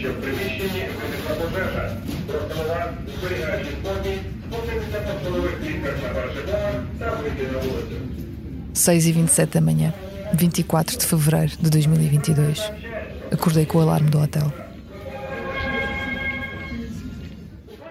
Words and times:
що 0.00 0.10
в 0.10 0.14
приміщенні 0.14 0.84
виникла 0.98 1.34
пожежа. 1.40 1.96
Просимо 2.26 2.68
вас 2.68 2.88
зберігаючи 3.20 3.70
спокій, 3.70 4.18
спуститися 4.46 4.98
по 5.00 5.24
силових 5.24 5.60
клітках 5.60 5.94
на 6.02 6.08
перший 6.08 6.42
поверх 6.42 6.82
та 6.98 7.14
вийти 7.14 7.52
на 7.52 7.58
вулицю. 7.58 7.96
6 8.74 9.06
e 9.06 9.12
27 9.12 9.46
da 9.54 9.60
manhã, 9.60 9.92
24 10.34 10.98
de 10.98 11.06
fevereiro 11.06 11.52
de 11.60 11.70
2022. 11.70 12.72
Acordei 13.32 13.64
com 13.64 13.78
o 13.78 13.80
alarme 13.80 14.10
do 14.10 14.18
hotel. 14.18 14.52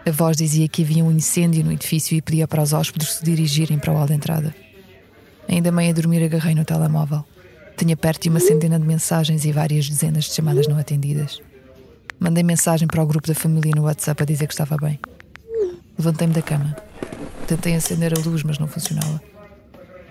A 0.07 0.11
voz 0.11 0.37
dizia 0.37 0.67
que 0.67 0.83
havia 0.83 1.03
um 1.03 1.11
incêndio 1.11 1.63
no 1.63 1.71
edifício 1.71 2.15
e 2.15 2.21
pedia 2.21 2.47
para 2.47 2.61
os 2.61 2.73
hóspedes 2.73 3.13
se 3.13 3.23
dirigirem 3.25 3.79
para 3.79 3.91
o 3.91 3.95
hall 3.97 4.05
de 4.05 4.13
entrada. 4.13 4.53
Ainda 5.49 5.71
meio 5.71 5.89
a 5.89 5.93
dormir, 5.93 6.23
agarrei 6.23 6.53
no 6.53 6.63
telemóvel. 6.63 7.25
Tinha 7.75 7.97
perto 7.97 8.21
de 8.21 8.29
uma 8.29 8.39
centena 8.39 8.79
de 8.79 8.85
mensagens 8.85 9.43
e 9.43 9.51
várias 9.51 9.89
dezenas 9.89 10.25
de 10.25 10.33
chamadas 10.35 10.67
não 10.67 10.77
atendidas. 10.77 11.41
Mandei 12.20 12.42
mensagem 12.42 12.86
para 12.86 13.02
o 13.02 13.06
grupo 13.06 13.26
da 13.26 13.34
família 13.34 13.72
no 13.74 13.84
WhatsApp 13.84 14.22
a 14.22 14.26
dizer 14.26 14.46
que 14.46 14.52
estava 14.52 14.76
bem. 14.76 15.00
Levantei-me 15.98 16.34
da 16.34 16.42
cama. 16.42 16.76
Tentei 17.46 17.74
acender 17.74 18.12
a 18.12 18.20
luz, 18.20 18.42
mas 18.42 18.58
não 18.58 18.68
funcionava. 18.68 19.22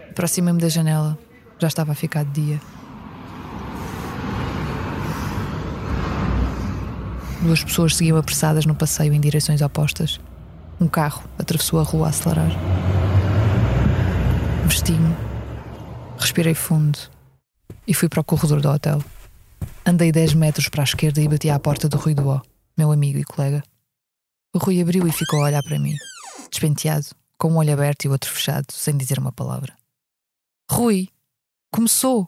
Aproximei-me 0.09 0.59
da 0.59 0.69
janela. 0.69 1.15
Já 1.59 1.67
estava 1.67 1.91
a 1.91 1.95
ficar 1.95 2.25
de 2.25 2.41
dia. 2.41 2.61
Duas 7.43 7.63
pessoas 7.63 7.95
seguiam 7.95 8.17
apressadas 8.17 8.65
no 8.65 8.73
passeio 8.73 9.13
em 9.13 9.21
direções 9.21 9.61
opostas. 9.61 10.19
Um 10.81 10.87
carro 10.87 11.23
atravessou 11.37 11.79
a 11.79 11.83
rua 11.83 12.07
a 12.07 12.09
acelerar. 12.09 12.49
Vesti-me, 14.65 15.15
respirei 16.17 16.55
fundo 16.55 16.97
e 17.87 17.93
fui 17.93 18.09
para 18.09 18.21
o 18.21 18.23
corredor 18.23 18.61
do 18.61 18.69
hotel. 18.69 18.99
Andei 19.89 20.11
10 20.11 20.35
metros 20.35 20.69
para 20.69 20.83
a 20.83 20.85
esquerda 20.85 21.19
e 21.19 21.27
bati 21.27 21.49
à 21.49 21.57
porta 21.57 21.89
do 21.89 21.97
Rui 21.97 22.13
Duó, 22.13 22.43
meu 22.77 22.91
amigo 22.91 23.17
e 23.17 23.23
colega. 23.23 23.63
O 24.53 24.59
Rui 24.59 24.79
abriu 24.79 25.07
e 25.07 25.11
ficou 25.11 25.41
a 25.41 25.45
olhar 25.45 25.63
para 25.63 25.79
mim, 25.79 25.95
despenteado, 26.47 27.07
com 27.39 27.51
um 27.51 27.57
olho 27.57 27.73
aberto 27.73 28.05
e 28.05 28.07
o 28.07 28.11
outro 28.11 28.29
fechado, 28.29 28.71
sem 28.71 28.95
dizer 28.95 29.17
uma 29.17 29.31
palavra. 29.31 29.75
Rui, 30.69 31.09
começou! 31.73 32.27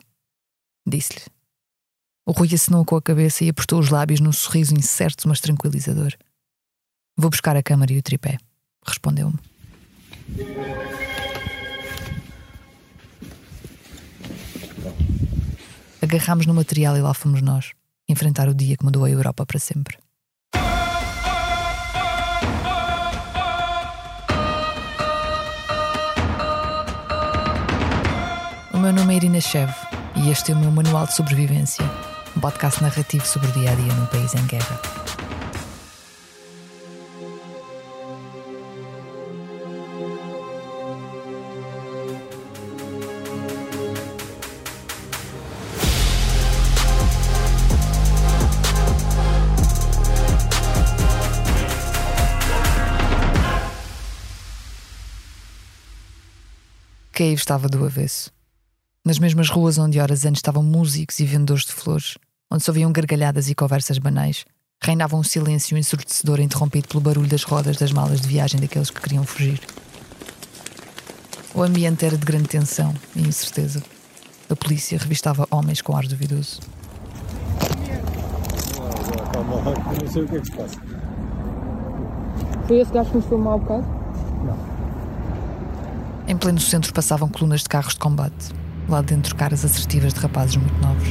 Disse-lhe. 0.88 1.22
O 2.26 2.32
Rui 2.32 2.50
assinou 2.52 2.84
com 2.84 2.96
a 2.96 3.02
cabeça 3.02 3.44
e 3.44 3.50
apertou 3.50 3.78
os 3.78 3.90
lábios 3.90 4.20
num 4.20 4.34
sorriso 4.34 4.74
incerto, 4.74 5.28
mas 5.28 5.40
tranquilizador. 5.40 6.18
Vou 7.16 7.30
buscar 7.30 7.56
a 7.56 7.62
câmara 7.62 7.94
e 7.94 8.00
o 8.00 8.02
tripé, 8.02 8.40
respondeu-me. 8.84 9.38
Agarrámos 16.12 16.46
no 16.46 16.54
material 16.54 16.98
e 16.98 17.00
lá 17.00 17.14
fomos 17.14 17.42
nós, 17.42 17.72
enfrentar 18.06 18.50
o 18.50 18.54
dia 18.54 18.76
que 18.76 18.84
mudou 18.84 19.06
a 19.06 19.10
Europa 19.10 19.46
para 19.46 19.58
sempre. 19.58 19.98
O 28.74 28.78
meu 28.78 28.92
nome 28.92 29.14
é 29.14 29.16
Irina 29.16 29.40
Chev 29.40 29.72
e 30.18 30.30
este 30.30 30.52
é 30.52 30.54
o 30.54 30.60
meu 30.60 30.70
Manual 30.70 31.06
de 31.06 31.16
Sobrevivência, 31.16 31.86
um 32.36 32.42
podcast 32.42 32.84
narrativo 32.84 33.26
sobre 33.26 33.48
o 33.48 33.52
dia 33.54 33.72
a 33.72 33.76
dia 33.76 33.94
num 33.94 34.06
país 34.08 34.36
em 34.36 34.46
guerra. 34.48 34.82
Kiev 57.22 57.38
estava 57.38 57.70
do 57.70 57.86
avesso. 57.86 58.32
Nas 59.06 59.20
mesmas 59.20 59.48
ruas 59.48 59.78
onde 59.78 60.00
horas 60.00 60.26
antes 60.26 60.40
estavam 60.40 60.64
músicos 60.64 61.20
e 61.20 61.24
vendedores 61.24 61.66
de 61.66 61.72
flores, 61.72 62.18
onde 62.50 62.64
se 62.64 62.70
ouviam 62.72 62.92
gargalhadas 62.92 63.48
e 63.48 63.54
conversas 63.54 64.00
banais, 64.00 64.44
reinava 64.84 65.16
um 65.16 65.22
silêncio 65.22 65.78
ensurdecedor 65.78 66.40
interrompido 66.40 66.88
pelo 66.88 67.00
barulho 67.00 67.28
das 67.28 67.44
rodas 67.44 67.78
das 67.78 67.92
malas 67.92 68.22
de 68.22 68.28
viagem 68.28 68.60
daqueles 68.60 68.90
que 68.90 69.00
queriam 69.00 69.24
fugir. 69.24 69.62
O 71.54 71.62
ambiente 71.62 72.04
era 72.04 72.18
de 72.18 72.26
grande 72.26 72.48
tensão 72.48 72.92
e 73.16 73.22
incerteza. 73.22 73.84
A 74.50 74.56
polícia 74.56 74.98
revistava 74.98 75.48
homens 75.52 75.80
com 75.80 75.96
ar 75.96 76.08
duvidoso. 76.08 76.60
Não 80.02 80.12
sei 80.12 80.24
o 80.24 80.28
que 80.28 80.38
é 80.38 80.40
que 80.40 80.46
se 80.48 80.52
passa. 80.54 80.82
Foi 82.66 82.80
esse 82.80 82.92
gajo 82.92 83.12
que 83.12 83.18
nos 83.18 83.26
filmou 83.28 83.54
há 83.54 83.58
bocado? 83.60 84.02
Em 86.32 86.38
pleno 86.38 86.62
centro 86.62 86.94
passavam 86.94 87.28
colunas 87.28 87.60
de 87.60 87.68
carros 87.68 87.92
de 87.92 88.00
combate. 88.00 88.56
Lá 88.88 89.02
dentro, 89.02 89.36
caras 89.36 89.66
assertivas 89.66 90.14
de 90.14 90.22
rapazes 90.22 90.56
muito 90.56 90.82
novos. 90.82 91.10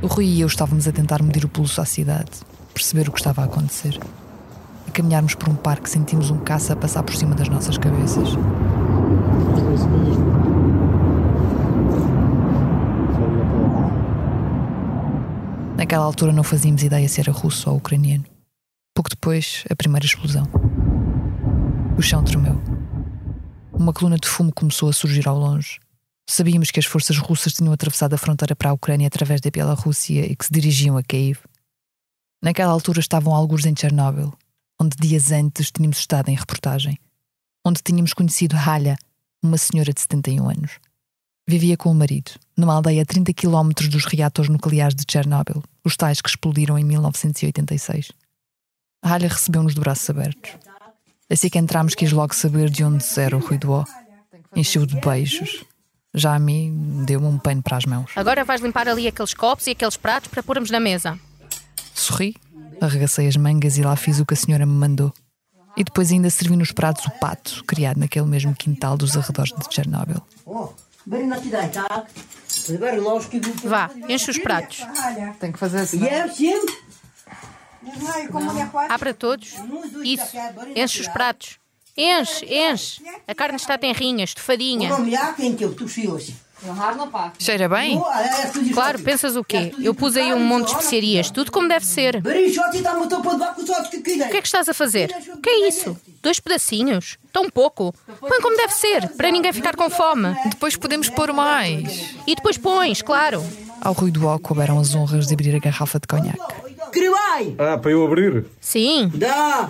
O 0.00 0.06
Rui 0.06 0.26
e 0.26 0.40
eu 0.42 0.46
estávamos 0.46 0.86
a 0.86 0.92
tentar 0.92 1.20
medir 1.24 1.44
o 1.44 1.48
pulso 1.48 1.80
à 1.80 1.84
cidade, 1.84 2.30
perceber 2.72 3.08
o 3.08 3.10
que 3.10 3.18
estava 3.18 3.42
a 3.42 3.46
acontecer. 3.46 3.98
A 4.86 4.92
caminharmos 4.92 5.34
por 5.34 5.48
um 5.48 5.56
parque, 5.56 5.90
sentimos 5.90 6.30
um 6.30 6.38
caça 6.38 6.76
passar 6.76 7.02
por 7.02 7.16
cima 7.16 7.34
das 7.34 7.48
nossas 7.48 7.76
cabeças. 7.76 8.28
Naquela 15.76 16.04
altura 16.04 16.32
não 16.32 16.44
fazíamos 16.44 16.84
ideia 16.84 17.08
se 17.08 17.20
era 17.20 17.32
russo 17.32 17.68
ou 17.68 17.78
ucraniano. 17.78 18.35
Depois, 19.08 19.64
a 19.70 19.76
primeira 19.76 20.04
explosão. 20.04 20.46
O 21.96 22.02
chão 22.02 22.22
tremeu. 22.24 22.60
Uma 23.72 23.92
coluna 23.92 24.18
de 24.18 24.28
fumo 24.28 24.52
começou 24.52 24.88
a 24.88 24.92
surgir 24.92 25.28
ao 25.28 25.38
longe. 25.38 25.78
Sabíamos 26.28 26.70
que 26.70 26.80
as 26.80 26.86
forças 26.86 27.18
russas 27.18 27.52
tinham 27.52 27.72
atravessado 27.72 28.14
a 28.14 28.18
fronteira 28.18 28.56
para 28.56 28.70
a 28.70 28.72
Ucrânia 28.72 29.06
através 29.06 29.40
da 29.40 29.50
Bielorrússia 29.50 30.26
e 30.26 30.34
que 30.34 30.44
se 30.44 30.52
dirigiam 30.52 30.96
a 30.96 31.02
Kiev. 31.02 31.38
Naquela 32.42 32.72
altura 32.72 33.00
estavam 33.00 33.34
alguns 33.34 33.64
em 33.64 33.74
Chernobyl, 33.76 34.32
onde 34.80 34.96
dias 34.96 35.30
antes 35.30 35.70
tínhamos 35.70 35.98
estado 35.98 36.28
em 36.28 36.34
reportagem, 36.34 36.98
onde 37.64 37.82
tínhamos 37.82 38.12
conhecido 38.12 38.56
Halha, 38.56 38.98
uma 39.42 39.56
senhora 39.56 39.92
de 39.92 40.00
71 40.00 40.48
anos. 40.48 40.72
Vivia 41.48 41.76
com 41.76 41.90
o 41.90 41.94
marido, 41.94 42.32
numa 42.56 42.74
aldeia 42.74 43.02
a 43.02 43.06
30 43.06 43.32
km 43.32 43.70
dos 43.88 44.04
reatores 44.06 44.50
nucleares 44.50 44.96
de 44.96 45.04
Chernobyl, 45.08 45.62
os 45.84 45.96
tais 45.96 46.20
que 46.20 46.28
explodiram 46.28 46.76
em 46.76 46.84
1986. 46.84 48.10
Halha 49.02 49.28
recebeu-nos 49.28 49.74
de 49.74 49.80
braços 49.80 50.08
abertos. 50.10 50.52
Assim 51.30 51.48
que 51.48 51.58
entramos, 51.58 51.94
quis 51.94 52.12
logo 52.12 52.34
saber 52.34 52.70
de 52.70 52.84
onde 52.84 53.04
era 53.16 53.36
o 53.36 53.40
Rui 53.40 53.58
do 53.58 53.72
Ó. 53.72 53.84
Encheu 54.54 54.86
de 54.86 54.98
beijos. 55.00 55.64
Já 56.14 56.34
a 56.34 56.38
mim, 56.38 57.04
deu-me 57.06 57.26
um 57.26 57.38
pano 57.38 57.62
para 57.62 57.76
as 57.76 57.84
mãos. 57.84 58.10
Agora 58.16 58.44
vais 58.44 58.60
limpar 58.60 58.88
ali 58.88 59.06
aqueles 59.06 59.34
copos 59.34 59.66
e 59.66 59.72
aqueles 59.72 59.96
pratos 59.96 60.30
para 60.30 60.42
pormos 60.42 60.70
na 60.70 60.80
mesa. 60.80 61.18
Sorri, 61.94 62.34
arregacei 62.80 63.26
as 63.28 63.36
mangas 63.36 63.76
e 63.76 63.82
lá 63.82 63.94
fiz 63.96 64.18
o 64.18 64.24
que 64.24 64.34
a 64.34 64.36
senhora 64.36 64.64
me 64.64 64.72
mandou. 64.72 65.12
E 65.76 65.84
depois 65.84 66.10
ainda 66.10 66.30
servi 66.30 66.56
nos 66.56 66.72
pratos 66.72 67.04
o 67.04 67.10
pato, 67.20 67.62
criado 67.64 67.98
naquele 67.98 68.24
mesmo 68.26 68.54
quintal 68.54 68.96
dos 68.96 69.14
arredores 69.16 69.52
de 69.52 69.74
Chernobyl. 69.74 70.22
Vá, 73.64 73.90
enche 74.08 74.30
os 74.30 74.38
pratos. 74.38 74.80
Tem 75.38 75.52
que 75.52 75.58
fazer 75.58 75.80
assim. 75.80 76.00
Há 78.88 78.98
para 78.98 79.14
todos. 79.14 79.54
Isso, 80.04 80.36
enche 80.74 81.00
os 81.00 81.08
pratos. 81.08 81.58
Enche, 81.96 82.44
enche. 82.44 83.02
A 83.26 83.34
carne 83.34 83.56
está 83.56 83.78
tenrinha, 83.78 84.24
estufadinha. 84.24 84.90
Cheira 87.38 87.68
bem? 87.68 88.00
Claro, 88.72 88.98
pensas 89.00 89.36
o 89.36 89.44
quê? 89.44 89.74
Eu 89.78 89.94
pus 89.94 90.16
aí 90.16 90.32
um 90.32 90.40
monte 90.40 90.66
de 90.66 90.72
especiarias, 90.72 91.30
tudo 91.30 91.52
como 91.52 91.68
deve 91.68 91.84
ser. 91.86 92.16
O 92.16 92.22
que 94.30 94.36
é 94.36 94.40
que 94.40 94.46
estás 94.46 94.68
a 94.68 94.74
fazer? 94.74 95.14
O 95.34 95.40
que 95.40 95.50
é 95.50 95.68
isso? 95.68 95.96
Dois 96.22 96.40
pedacinhos? 96.40 97.18
Tão 97.32 97.50
pouco. 97.50 97.94
Põe 98.20 98.40
como 98.40 98.56
deve 98.56 98.72
ser, 98.72 99.08
para 99.10 99.30
ninguém 99.30 99.52
ficar 99.52 99.76
com 99.76 99.88
fome. 99.90 100.34
Depois 100.46 100.76
podemos 100.76 101.10
pôr 101.10 101.32
mais. 101.32 102.14
E 102.26 102.34
depois 102.34 102.56
pões, 102.58 103.02
claro. 103.02 103.44
Ao 103.80 103.92
Rui 103.92 104.10
do 104.10 104.26
Ó 104.26 104.38
couberam 104.38 104.78
as 104.80 104.94
honras 104.94 105.26
de 105.26 105.34
abrir 105.34 105.54
a 105.54 105.58
garrafa 105.58 106.00
de 106.00 106.06
conhaque. 106.06 106.65
Ah, 107.57 107.77
para 107.77 107.91
eu 107.91 108.05
abrir? 108.05 108.45
Sim, 108.59 109.11
Да. 109.13 109.69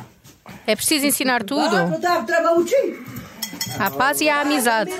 é 0.67 0.75
preciso 0.75 1.05
ensinar 1.05 1.43
tudo. 1.43 1.99
Так, 2.01 2.25
треба 2.25 2.53
учити. 2.57 2.99
À 3.79 3.89
paz 3.91 4.19
e 4.21 4.29
à 4.29 4.41
amizade. 4.41 4.91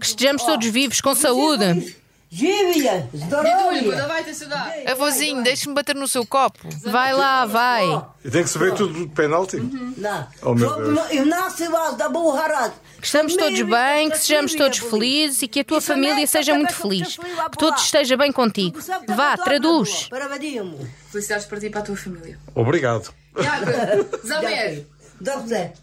Que 0.00 0.06
estejamos 0.06 0.42
todos 0.44 0.66
vivos, 0.66 1.00
com 1.00 1.14
saúde. 1.14 1.94
Avôzinho, 4.87 5.43
deixe-me 5.43 5.75
bater 5.75 5.93
no 5.93 6.07
seu 6.07 6.25
copo. 6.25 6.59
Vai 6.85 7.13
lá, 7.13 7.45
vai. 7.45 7.85
E 8.23 8.31
tem 8.31 8.43
que 8.43 8.49
saber 8.49 8.73
tudo 8.73 8.93
de 8.93 9.07
penalti? 9.13 9.57
Oh, 10.41 10.55
meu 10.55 10.73
Deus. 10.73 11.09
Que 13.01 13.05
estamos 13.05 13.35
todos 13.35 13.61
bem, 13.63 14.09
que 14.09 14.17
sejamos 14.17 14.55
todos 14.55 14.77
felizes 14.77 15.41
e 15.41 15.47
que 15.49 15.59
a 15.59 15.63
tua 15.65 15.81
família 15.81 16.25
seja 16.25 16.55
muito 16.55 16.73
feliz. 16.73 17.17
Que 17.17 17.57
tudo 17.57 17.75
esteja 17.75 18.15
bem 18.15 18.31
contigo. 18.31 18.79
Vá, 19.09 19.35
traduz. 19.35 20.09
Felicidades 21.11 21.45
para 21.45 21.59
ti 21.59 21.65
e 21.65 21.69
para 21.69 21.81
a 21.81 21.83
tua 21.83 21.97
família. 21.97 22.39
Obrigado. 22.55 23.13
Jaga, 23.37 24.07
Zamer. 24.25 24.85
Dobrze. 25.19 25.73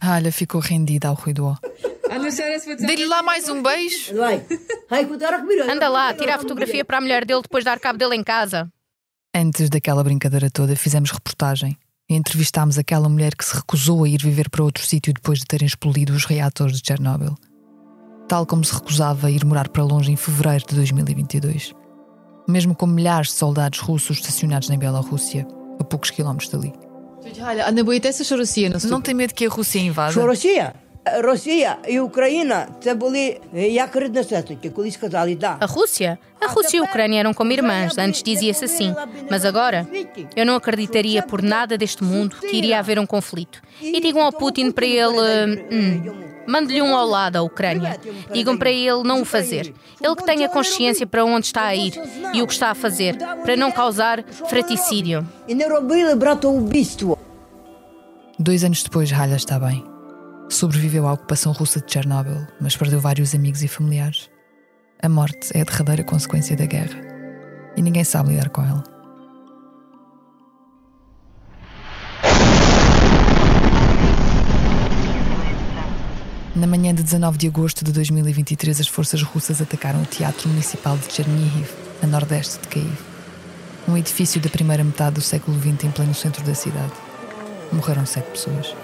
Alha 0.00 0.32
ficou 0.32 0.60
rendida 0.60 1.08
ao 1.08 1.14
ruído. 1.14 1.56
Dei-lhe 2.86 3.06
lá 3.06 3.22
mais 3.22 3.48
um 3.48 3.62
beijo. 3.62 4.14
Anda 5.70 5.88
lá, 5.88 6.14
tira 6.14 6.36
a 6.36 6.38
fotografia 6.38 6.84
para 6.84 6.98
a 6.98 7.00
mulher 7.00 7.24
dele 7.24 7.42
depois 7.42 7.62
de 7.62 7.66
dar 7.66 7.78
cabo 7.78 7.98
dele 7.98 8.16
em 8.16 8.24
casa. 8.24 8.70
Antes 9.34 9.68
daquela 9.68 10.02
brincadeira 10.02 10.50
toda, 10.50 10.74
fizemos 10.74 11.10
reportagem 11.10 11.76
e 12.08 12.14
entrevistámos 12.14 12.78
aquela 12.78 13.08
mulher 13.08 13.34
que 13.34 13.44
se 13.44 13.54
recusou 13.54 14.04
a 14.04 14.08
ir 14.08 14.22
viver 14.22 14.48
para 14.48 14.64
outro 14.64 14.84
sítio 14.84 15.12
depois 15.12 15.40
de 15.40 15.44
terem 15.44 15.66
explodido 15.66 16.14
os 16.14 16.24
reatores 16.24 16.80
de 16.80 16.86
Chernobyl. 16.86 17.36
Tal 18.26 18.46
como 18.46 18.64
se 18.64 18.74
recusava 18.74 19.26
a 19.26 19.30
ir 19.30 19.44
morar 19.44 19.68
para 19.68 19.84
longe 19.84 20.10
em 20.10 20.16
fevereiro 20.16 20.64
de 20.66 20.74
2022. 20.76 21.74
Mesmo 22.48 22.74
com 22.74 22.86
milhares 22.86 23.28
de 23.28 23.34
soldados 23.34 23.80
russos 23.80 24.18
estacionados 24.18 24.70
na 24.70 24.76
Bielorrússia, 24.76 25.46
a 25.78 25.84
poucos 25.84 26.10
quilómetros 26.10 26.50
dali. 26.50 26.87
Галя, 27.39 27.63
а 27.67 27.71
не 27.71 27.83
боїтеся, 27.83 28.23
що 28.23 28.37
Росія 28.37 28.69
наступить? 28.69 28.97
Não 28.97 29.01
tem 29.01 29.15
medo 29.15 29.33
que 29.33 29.47
a 29.47 29.49
Rússia 29.49 29.93
invada? 29.93 30.11
Що 30.11 30.27
Росія? 30.27 30.73
Росія 31.19 31.77
і 31.87 31.99
Україна 31.99 32.67
це 32.83 32.93
були 32.93 33.37
е, 33.55 33.67
як 33.67 33.95
рідне 33.95 34.23
сестрики, 34.23 34.69
колись 34.69 34.97
казали, 34.97 35.35
да. 35.35 35.57
A 35.59 35.67
Rússia? 35.67 36.17
A 36.41 36.47
Rússia 36.53 36.77
e 36.77 36.79
a 36.79 36.83
Ucrânia 36.83 37.19
eram 37.19 37.33
como 37.33 37.51
irmãs, 37.51 37.97
antes 37.97 38.21
dizia-se 38.23 38.65
assim. 38.65 38.93
Mas 39.31 39.45
agora, 39.45 39.87
eu 40.35 40.45
não 40.45 40.55
acreditaria 40.55 41.21
por 41.23 41.41
nada 41.41 41.77
deste 41.77 42.03
mundo 42.03 42.35
que 42.47 42.55
iria 42.61 42.79
haver 42.79 42.97
um 42.99 43.05
conflito. 43.05 43.57
E 43.81 43.99
digam 44.05 44.21
ao 44.21 44.31
Putin 44.31 44.71
para 44.71 44.85
ele. 44.85 45.25
Hum, 45.71 46.23
Mande-lhe 46.48 46.80
um 46.80 46.96
ao 46.96 47.06
lado 47.06 47.36
à 47.36 47.42
Ucrânia. 47.42 48.00
Digam 48.32 48.56
para 48.56 48.70
ele 48.70 49.02
não 49.02 49.20
o 49.20 49.24
fazer. 49.26 49.74
Ele 50.00 50.16
que 50.16 50.24
tenha 50.24 50.48
consciência 50.48 51.06
para 51.06 51.22
onde 51.22 51.44
está 51.44 51.64
a 51.64 51.76
ir 51.76 51.92
e 52.32 52.40
o 52.40 52.46
que 52.46 52.54
está 52.54 52.70
a 52.70 52.74
fazer, 52.74 53.18
para 53.44 53.54
não 53.54 53.70
causar 53.70 54.24
fratricídio. 54.48 55.28
Dois 58.38 58.64
anos 58.64 58.82
depois, 58.82 59.12
Halha 59.12 59.36
está 59.36 59.58
bem. 59.60 59.84
Sobreviveu 60.48 61.06
à 61.06 61.12
ocupação 61.12 61.52
russa 61.52 61.82
de 61.82 61.92
Chernobyl, 61.92 62.46
mas 62.58 62.74
perdeu 62.74 62.98
vários 62.98 63.34
amigos 63.34 63.62
e 63.62 63.68
familiares. 63.68 64.30
A 65.02 65.08
morte 65.08 65.50
é 65.54 65.60
a 65.60 65.64
derradeira 65.64 66.02
consequência 66.02 66.56
da 66.56 66.64
guerra. 66.64 66.98
E 67.76 67.82
ninguém 67.82 68.04
sabe 68.04 68.30
lidar 68.30 68.48
com 68.48 68.62
ela. 68.62 68.97
Na 76.58 76.66
manhã 76.66 76.92
de 76.92 77.04
19 77.04 77.38
de 77.38 77.46
agosto 77.46 77.84
de 77.84 77.92
2023, 77.92 78.80
as 78.80 78.88
forças 78.88 79.22
russas 79.22 79.62
atacaram 79.62 80.02
o 80.02 80.04
Teatro 80.04 80.48
Municipal 80.48 80.96
de 80.96 81.12
Chernihiv, 81.12 81.70
a 82.02 82.06
nordeste 82.08 82.60
de 82.60 82.66
Kiev. 82.66 82.98
Um 83.86 83.96
edifício 83.96 84.40
da 84.40 84.50
primeira 84.50 84.82
metade 84.82 85.14
do 85.14 85.20
século 85.20 85.56
XX 85.56 85.84
em 85.84 85.90
pleno 85.92 86.12
centro 86.12 86.42
da 86.42 86.56
cidade. 86.56 86.90
Morreram 87.70 88.04
sete 88.04 88.28
pessoas. 88.30 88.74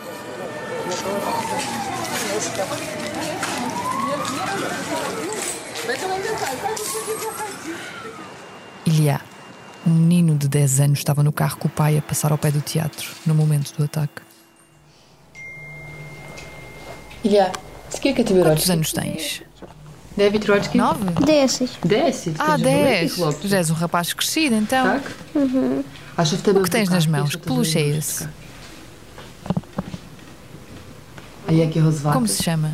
Ilya, 8.87 9.21
um 9.85 9.91
menino 9.91 10.38
de 10.38 10.47
10 10.47 10.79
anos, 10.79 10.99
estava 11.00 11.25
no 11.25 11.32
carro 11.32 11.56
com 11.56 11.67
o 11.67 11.71
pai 11.73 11.99
a 11.99 12.03
passar 12.03 12.31
ao 12.31 12.38
pé 12.38 12.53
do 12.53 12.61
teatro, 12.61 13.11
no 13.26 13.35
momento 13.35 13.76
do 13.76 13.82
ataque. 13.82 14.23
Ilya, 17.25 17.50
Quantos 17.94 18.44
років? 18.44 18.69
anos 18.72 18.94
tens? 18.98 19.42
Дев'ять 20.18 20.46
років? 20.46 20.81
Nove? 20.81 21.25
Десять. 21.25 21.78
Десять? 21.84 22.36
Ah, 22.38 22.56
Ти 22.56 22.56
вже 22.56 22.63
великий 22.63 23.01
10. 23.07 23.12
хлопчик. 23.12 23.46
Já 23.51 23.57
és 23.62 23.69
um 23.69 23.80
rapaz 23.81 24.13
crescido, 24.13 24.56
então. 24.56 24.84
Так? 24.84 25.01
А 26.16 26.25
що 26.25 26.36
в 26.36 26.40
тебе 26.42 26.60
O 26.60 26.63
que 26.63 26.68
в 26.68 26.74
tens 26.75 26.86
руках? 26.90 27.01
nas 27.01 27.07
mãos? 27.07 27.30
Що 27.30 27.40
Que 27.40 27.44
це 27.44 27.50
за 27.50 27.56
peluche 27.56 27.78
é 27.78 27.88
іграшка? 27.90 28.25
esse? 28.25 28.28
А 31.48 31.51
як 31.54 31.75
його 31.75 31.92
звати? 31.92 32.19
Como 32.19 32.28
se 32.28 32.44
chama? 32.50 32.72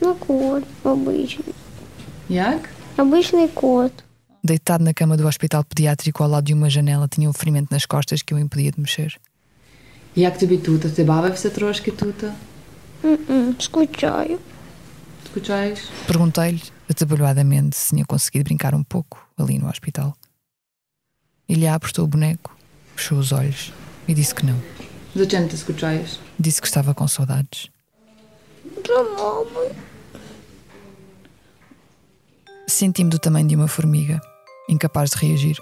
Ну, 0.00 0.14
кот 0.14 0.64
обичний. 0.84 1.54
Як? 2.28 2.68
Обичний 2.98 3.48
кот. 3.48 3.92
Deitado 4.44 4.84
na 4.84 4.94
cama 4.94 5.16
do 5.16 5.24
hospital 5.26 5.64
pediátrico 5.64 6.22
ao 6.22 6.30
lado 6.30 6.46
de 6.46 6.54
uma 6.54 6.70
janela, 6.70 7.08
tinha 7.08 7.28
um 7.28 7.32
ferimento 7.32 7.68
nas 7.74 7.84
costas 7.94 8.22
que 8.22 8.32
o 8.34 8.38
impedia 8.38 8.70
de 8.72 8.80
mexer. 8.80 9.16
Як 10.16 10.38
тобі 10.38 10.56
тут? 10.58 10.94
Ти 10.94 11.04
бавився 11.04 11.50
трошки 11.50 11.90
Uh 13.03 13.17
-uh, 13.17 14.39
Perguntei-lhe, 16.07 16.61
atabalhoadamente, 16.89 17.77
se 17.77 17.89
tinha 17.89 18.05
conseguido 18.05 18.45
brincar 18.45 18.75
um 18.75 18.83
pouco 18.83 19.25
ali 19.37 19.57
no 19.57 19.69
hospital. 19.69 20.13
Ele 21.47 21.67
apertou 21.67 22.05
o 22.05 22.07
boneco, 22.07 22.55
fechou 22.95 23.17
os 23.17 23.31
olhos 23.31 23.73
e 24.07 24.13
disse 24.13 24.35
que 24.35 24.45
não. 24.45 24.59
Do 25.15 25.29
gente 25.29 25.55
escuchais? 25.55 26.19
Disse 26.39 26.61
que 26.61 26.67
estava 26.67 26.93
com 26.93 27.07
saudades. 27.07 27.69
Da 28.87 29.03
mamãe. 29.03 29.71
Senti-me 32.67 33.09
do 33.09 33.19
tamanho 33.19 33.47
de 33.47 33.55
uma 33.55 33.67
formiga, 33.67 34.21
incapaz 34.69 35.11
de 35.11 35.17
reagir. 35.17 35.57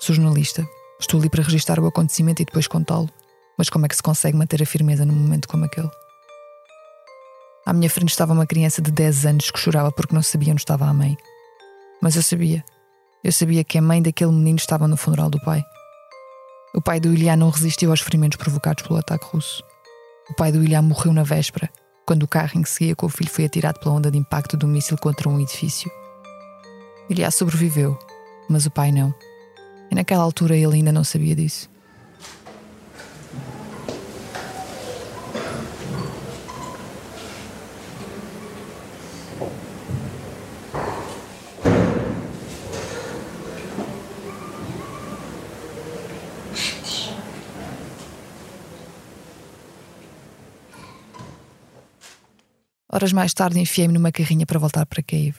Sou 0.00 0.14
jornalista. 0.14 0.68
Estou 1.00 1.20
ali 1.20 1.30
para 1.30 1.42
registrar 1.42 1.78
o 1.78 1.86
acontecimento 1.86 2.42
e 2.42 2.44
depois 2.44 2.66
contá-lo. 2.66 3.08
Mas 3.56 3.70
como 3.70 3.86
é 3.86 3.88
que 3.88 3.96
se 3.96 4.02
consegue 4.02 4.36
manter 4.36 4.62
a 4.62 4.66
firmeza 4.66 5.04
num 5.04 5.14
momento 5.14 5.48
como 5.48 5.64
aquele? 5.64 5.90
À 7.68 7.72
minha 7.74 7.90
frente 7.90 8.08
estava 8.08 8.32
uma 8.32 8.46
criança 8.46 8.80
de 8.80 8.90
10 8.90 9.26
anos 9.26 9.50
que 9.50 9.58
chorava 9.58 9.92
porque 9.92 10.14
não 10.14 10.22
sabia 10.22 10.54
onde 10.54 10.62
estava 10.62 10.86
a 10.86 10.94
mãe. 10.94 11.18
Mas 12.00 12.16
eu 12.16 12.22
sabia. 12.22 12.64
Eu 13.22 13.30
sabia 13.30 13.62
que 13.62 13.76
a 13.76 13.82
mãe 13.82 14.00
daquele 14.00 14.32
menino 14.32 14.56
estava 14.56 14.88
no 14.88 14.96
funeral 14.96 15.28
do 15.28 15.38
pai. 15.42 15.62
O 16.74 16.80
pai 16.80 16.98
do 16.98 17.12
Ilha 17.12 17.36
não 17.36 17.50
resistiu 17.50 17.90
aos 17.90 18.00
ferimentos 18.00 18.38
provocados 18.38 18.84
pelo 18.84 18.98
ataque 18.98 19.26
russo. 19.26 19.62
O 20.30 20.34
pai 20.34 20.50
do 20.50 20.64
Ilha 20.64 20.80
morreu 20.80 21.12
na 21.12 21.22
véspera, 21.22 21.68
quando 22.06 22.22
o 22.22 22.26
carro 22.26 22.52
em 22.58 22.62
que 22.62 22.70
seguia 22.70 22.96
com 22.96 23.04
o 23.04 23.10
filho 23.10 23.28
foi 23.28 23.44
atirado 23.44 23.78
pela 23.80 23.94
onda 23.96 24.10
de 24.10 24.16
impacto 24.16 24.56
do 24.56 24.66
míssil 24.66 24.96
contra 24.96 25.28
um 25.28 25.38
edifício. 25.38 25.90
Ilha 27.10 27.30
sobreviveu, 27.30 27.98
mas 28.48 28.64
o 28.64 28.70
pai 28.70 28.90
não. 28.90 29.14
E 29.90 29.94
naquela 29.94 30.22
altura 30.22 30.56
ele 30.56 30.76
ainda 30.76 30.90
não 30.90 31.04
sabia 31.04 31.36
disso. 31.36 31.68
Horas 52.98 53.12
mais 53.12 53.32
tarde 53.32 53.60
enfiei-me 53.60 53.94
numa 53.94 54.10
carrinha 54.10 54.44
para 54.44 54.58
voltar 54.58 54.84
para 54.84 55.00
Kiev. 55.00 55.36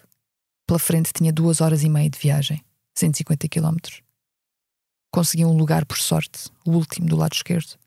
Pela 0.65 0.79
frente 0.79 1.11
tinha 1.11 1.29
duas 1.29 1.59
horas 1.59 1.83
e 1.83 1.89
meia 1.89 2.09
de 2.09 2.17
viagem, 2.17 2.63
150 2.97 3.49
quilómetros. 3.49 4.01
Consegui 5.11 5.43
um 5.43 5.57
lugar 5.57 5.85
por 5.85 5.97
sorte, 5.97 6.49
o 6.65 6.71
último 6.71 7.09
do 7.09 7.17
lado 7.17 7.33
esquerdo. 7.33 7.77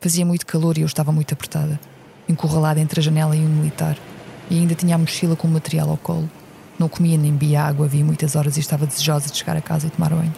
Fazia 0.00 0.26
muito 0.26 0.44
calor 0.44 0.76
e 0.76 0.80
eu 0.80 0.86
estava 0.88 1.12
muito 1.12 1.32
apertada, 1.32 1.78
encurralada 2.28 2.80
entre 2.80 2.98
a 2.98 3.02
janela 3.04 3.36
e 3.36 3.38
um 3.38 3.48
militar, 3.48 3.96
e 4.50 4.58
ainda 4.58 4.74
tinha 4.74 4.96
a 4.96 4.98
mochila 4.98 5.36
com 5.36 5.46
o 5.46 5.50
material 5.52 5.90
ao 5.90 5.96
colo. 5.96 6.28
Não 6.76 6.88
comia 6.88 7.16
nem 7.16 7.30
bebia 7.30 7.62
água, 7.62 7.86
havia 7.86 8.04
muitas 8.04 8.34
horas 8.34 8.56
e 8.56 8.60
estava 8.60 8.84
desejosa 8.84 9.30
de 9.30 9.38
chegar 9.38 9.56
a 9.56 9.62
casa 9.62 9.86
e 9.86 9.90
tomar 9.90 10.10
banho. 10.10 10.34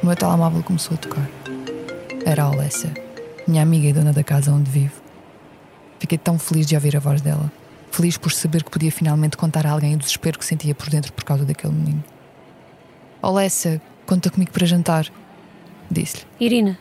O 0.00 0.06
meu 0.06 0.14
telemóvel 0.14 0.62
começou 0.62 0.94
a 0.94 0.98
tocar. 0.98 1.28
Era 2.24 2.44
a 2.44 2.46
Alessia, 2.46 2.94
minha 3.44 3.60
amiga 3.60 3.88
e 3.88 3.92
dona 3.92 4.12
da 4.12 4.22
casa 4.22 4.52
onde 4.52 4.70
vivo. 4.70 4.99
Fiquei 6.00 6.18
tão 6.18 6.38
feliz 6.38 6.66
de 6.66 6.74
ouvir 6.74 6.96
a 6.96 7.00
voz 7.00 7.20
dela. 7.20 7.52
Feliz 7.92 8.16
por 8.16 8.32
saber 8.32 8.64
que 8.64 8.70
podia 8.70 8.90
finalmente 8.90 9.36
contar 9.36 9.66
a 9.66 9.70
alguém 9.70 9.94
o 9.94 9.98
desespero 9.98 10.38
que 10.38 10.44
sentia 10.44 10.74
por 10.74 10.88
dentro 10.88 11.12
por 11.12 11.22
causa 11.24 11.44
daquele 11.44 11.74
menino. 11.74 12.02
Alessia, 13.22 13.80
conta 14.06 14.30
comigo 14.30 14.50
para 14.50 14.66
jantar. 14.66 15.06
Disse-lhe. 15.90 16.24
Irina, 16.40 16.78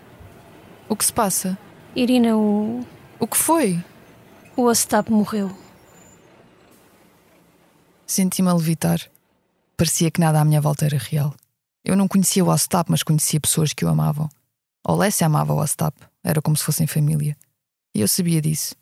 O 0.87 0.95
que 0.95 1.03
se 1.05 1.11
passa? 1.13 1.57
Irina, 1.95 2.35
o, 2.37 2.85
O 3.19 3.27
que 3.27 3.37
foi? 3.37 3.83
o 4.55 4.63
Ostap 4.63 5.11
morreu. 5.11 5.51
Senti-me 8.05 8.49
a 8.49 8.53
levitar. 8.53 8.99
Parecia 9.77 10.09
que 10.11 10.19
nada 10.19 10.39
à 10.41 10.45
minha 10.45 10.61
volta 10.61 10.85
era 10.85 10.97
real. 10.97 11.33
Eu 11.83 11.95
não 11.95 12.07
conhecia 12.07 12.43
o 12.43 12.49
Ostap, 12.49 12.89
mas 12.89 13.03
conhecia 13.03 13.39
pessoas 13.39 13.73
que 13.73 13.85
o 13.85 13.89
amavam. 13.89 14.29
Alessia 14.83 15.27
amava 15.27 15.53
o 15.53 15.59
Ostap. 15.61 15.95
Era 16.23 16.41
como 16.41 16.55
se 16.57 16.63
fossem 16.63 16.87
família. 16.87 17.37
E 17.93 18.01
eu 18.01 18.07
sabia 18.07 18.41
disso. 18.41 18.75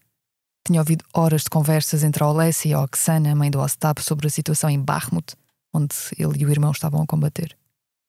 Tinha 0.68 0.82
ouvido 0.82 1.06
horas 1.14 1.44
de 1.44 1.50
conversas 1.50 2.04
entre 2.04 2.22
a 2.22 2.28
Olessia 2.28 2.72
e 2.72 2.74
a 2.74 2.82
Oksana, 2.82 3.34
mãe 3.34 3.50
do 3.50 3.58
Ostap, 3.58 4.04
sobre 4.04 4.28
a 4.28 4.30
situação 4.30 4.70
em 4.70 4.78
Bakhmut, 4.78 5.34
onde 5.74 5.96
ele 6.20 6.40
e 6.40 6.46
o 6.46 6.50
irmão 6.50 6.72
estavam 6.72 7.02
a 7.02 7.08
combater. 7.08 7.58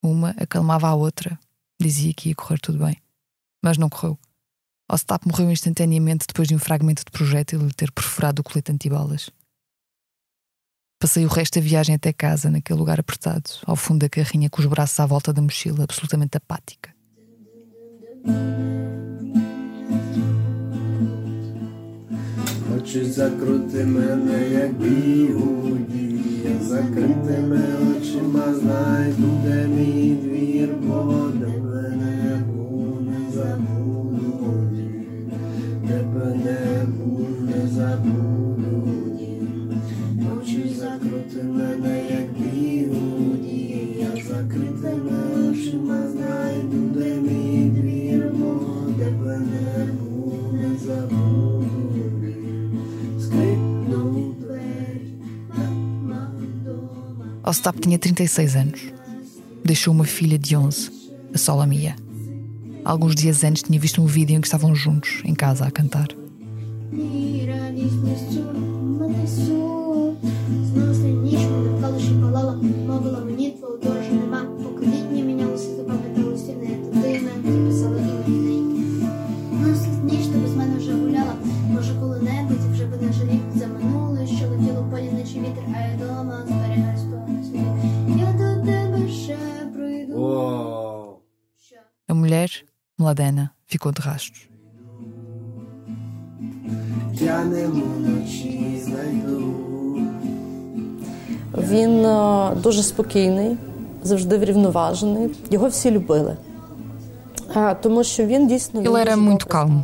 Uma 0.02 0.30
acalmava 0.30 0.88
a 0.88 0.94
outra, 0.96 1.38
dizia 1.80 2.12
que 2.12 2.30
ia 2.30 2.34
correr 2.34 2.58
tudo 2.58 2.84
bem. 2.84 2.96
Mas 3.62 3.78
não 3.78 3.88
correu. 3.88 4.18
Ostap 4.90 5.24
morreu 5.24 5.52
instantaneamente 5.52 6.26
depois 6.26 6.48
de 6.48 6.56
um 6.56 6.58
fragmento 6.58 7.04
de 7.04 7.12
projétil 7.12 7.60
lhe 7.60 7.72
ter 7.72 7.92
perfurado 7.92 8.40
o 8.40 8.44
colete 8.44 8.72
antibalas. 8.72 9.30
Passei 11.00 11.24
o 11.24 11.28
resto 11.28 11.60
da 11.60 11.64
viagem 11.64 11.94
até 11.94 12.12
casa, 12.12 12.50
naquele 12.50 12.80
lugar 12.80 12.98
apertado, 12.98 13.50
ao 13.66 13.76
fundo 13.76 14.00
da 14.00 14.08
carrinha, 14.08 14.50
com 14.50 14.60
os 14.60 14.66
braços 14.66 14.98
à 14.98 15.06
volta 15.06 15.32
da 15.32 15.40
mochila, 15.40 15.84
absolutamente 15.84 16.36
apática. 16.36 16.92
Очі 22.88 23.04
закрути 23.04 23.84
мене, 23.84 24.50
як 24.52 24.72
бігуді, 24.72 26.20
закритими 26.60 27.60
очима 27.90 28.54
знайду, 28.54 29.40
де 29.44 29.68
мій 29.68 30.18
двір, 30.22 30.68
бо 30.82 31.30
де 31.34 31.46
мене 31.46 32.42
не 33.00 33.30
забуду, 33.34 34.68
тебе 35.88 36.34
небу, 36.44 37.26
не 37.40 37.68
забуду. 37.68 38.88
Очі 40.38 40.74
закрути 40.78 41.42
мене, 41.42 41.97
Ostap 57.48 57.80
tinha 57.80 57.98
36 57.98 58.56
anos. 58.56 58.80
Deixou 59.64 59.94
uma 59.94 60.04
filha 60.04 60.38
de 60.38 60.54
11, 60.54 60.90
a 61.32 61.38
Solamia. 61.38 61.96
Alguns 62.84 63.14
dias 63.14 63.42
antes 63.42 63.62
tinha 63.62 63.80
visto 63.80 64.02
um 64.02 64.04
vídeo 64.04 64.36
em 64.36 64.40
que 64.42 64.46
estavam 64.46 64.74
juntos, 64.74 65.22
em 65.24 65.34
casa, 65.34 65.64
a 65.64 65.70
cantar. 65.70 66.08
Mladena, 93.07 93.51
ficou 93.67 93.91
de 93.91 94.01
rastros. 94.01 94.47
Він 101.57 102.01
дуже 102.61 102.83
спокійний, 102.83 103.57
завжди 104.03 104.37
врівноважений. 104.37 105.29
Його 105.51 105.67
всі 105.67 105.91
любили. 105.91 106.37
Тому 107.81 108.03
що 108.03 108.25
він 108.25 108.47
дійсно 108.47 108.81
Ele 108.81 109.01
era 109.05 109.15
muito 109.15 109.45
calmo, 109.47 109.83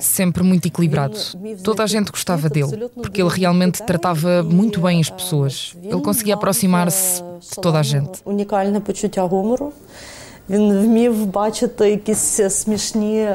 sempre 0.00 0.42
muito 0.42 0.68
equilibrado. 0.68 1.18
Toda 1.62 1.82
a 1.82 1.86
gente 1.86 2.10
gostava 2.10 2.48
dele, 2.48 2.88
porque 3.02 3.20
ele 3.22 3.28
realmente 3.40 3.82
tratava 3.82 4.42
muito 4.42 4.80
bem 4.80 5.00
as 5.00 5.10
pessoas. 5.10 5.74
Ele 5.82 6.00
conseguia 6.00 6.34
aproximar-se 6.34 7.22
de 7.50 7.56
toda 7.64 7.78
a 7.80 7.82
gente. 7.82 8.22
Унікальне 8.24 8.80
почуття 8.80 9.22
гумору. 9.24 9.72
Він 10.50 10.78
вмів 10.78 11.26
бачити 11.26 11.90
якісь 11.90 12.40
смішні, 12.50 13.28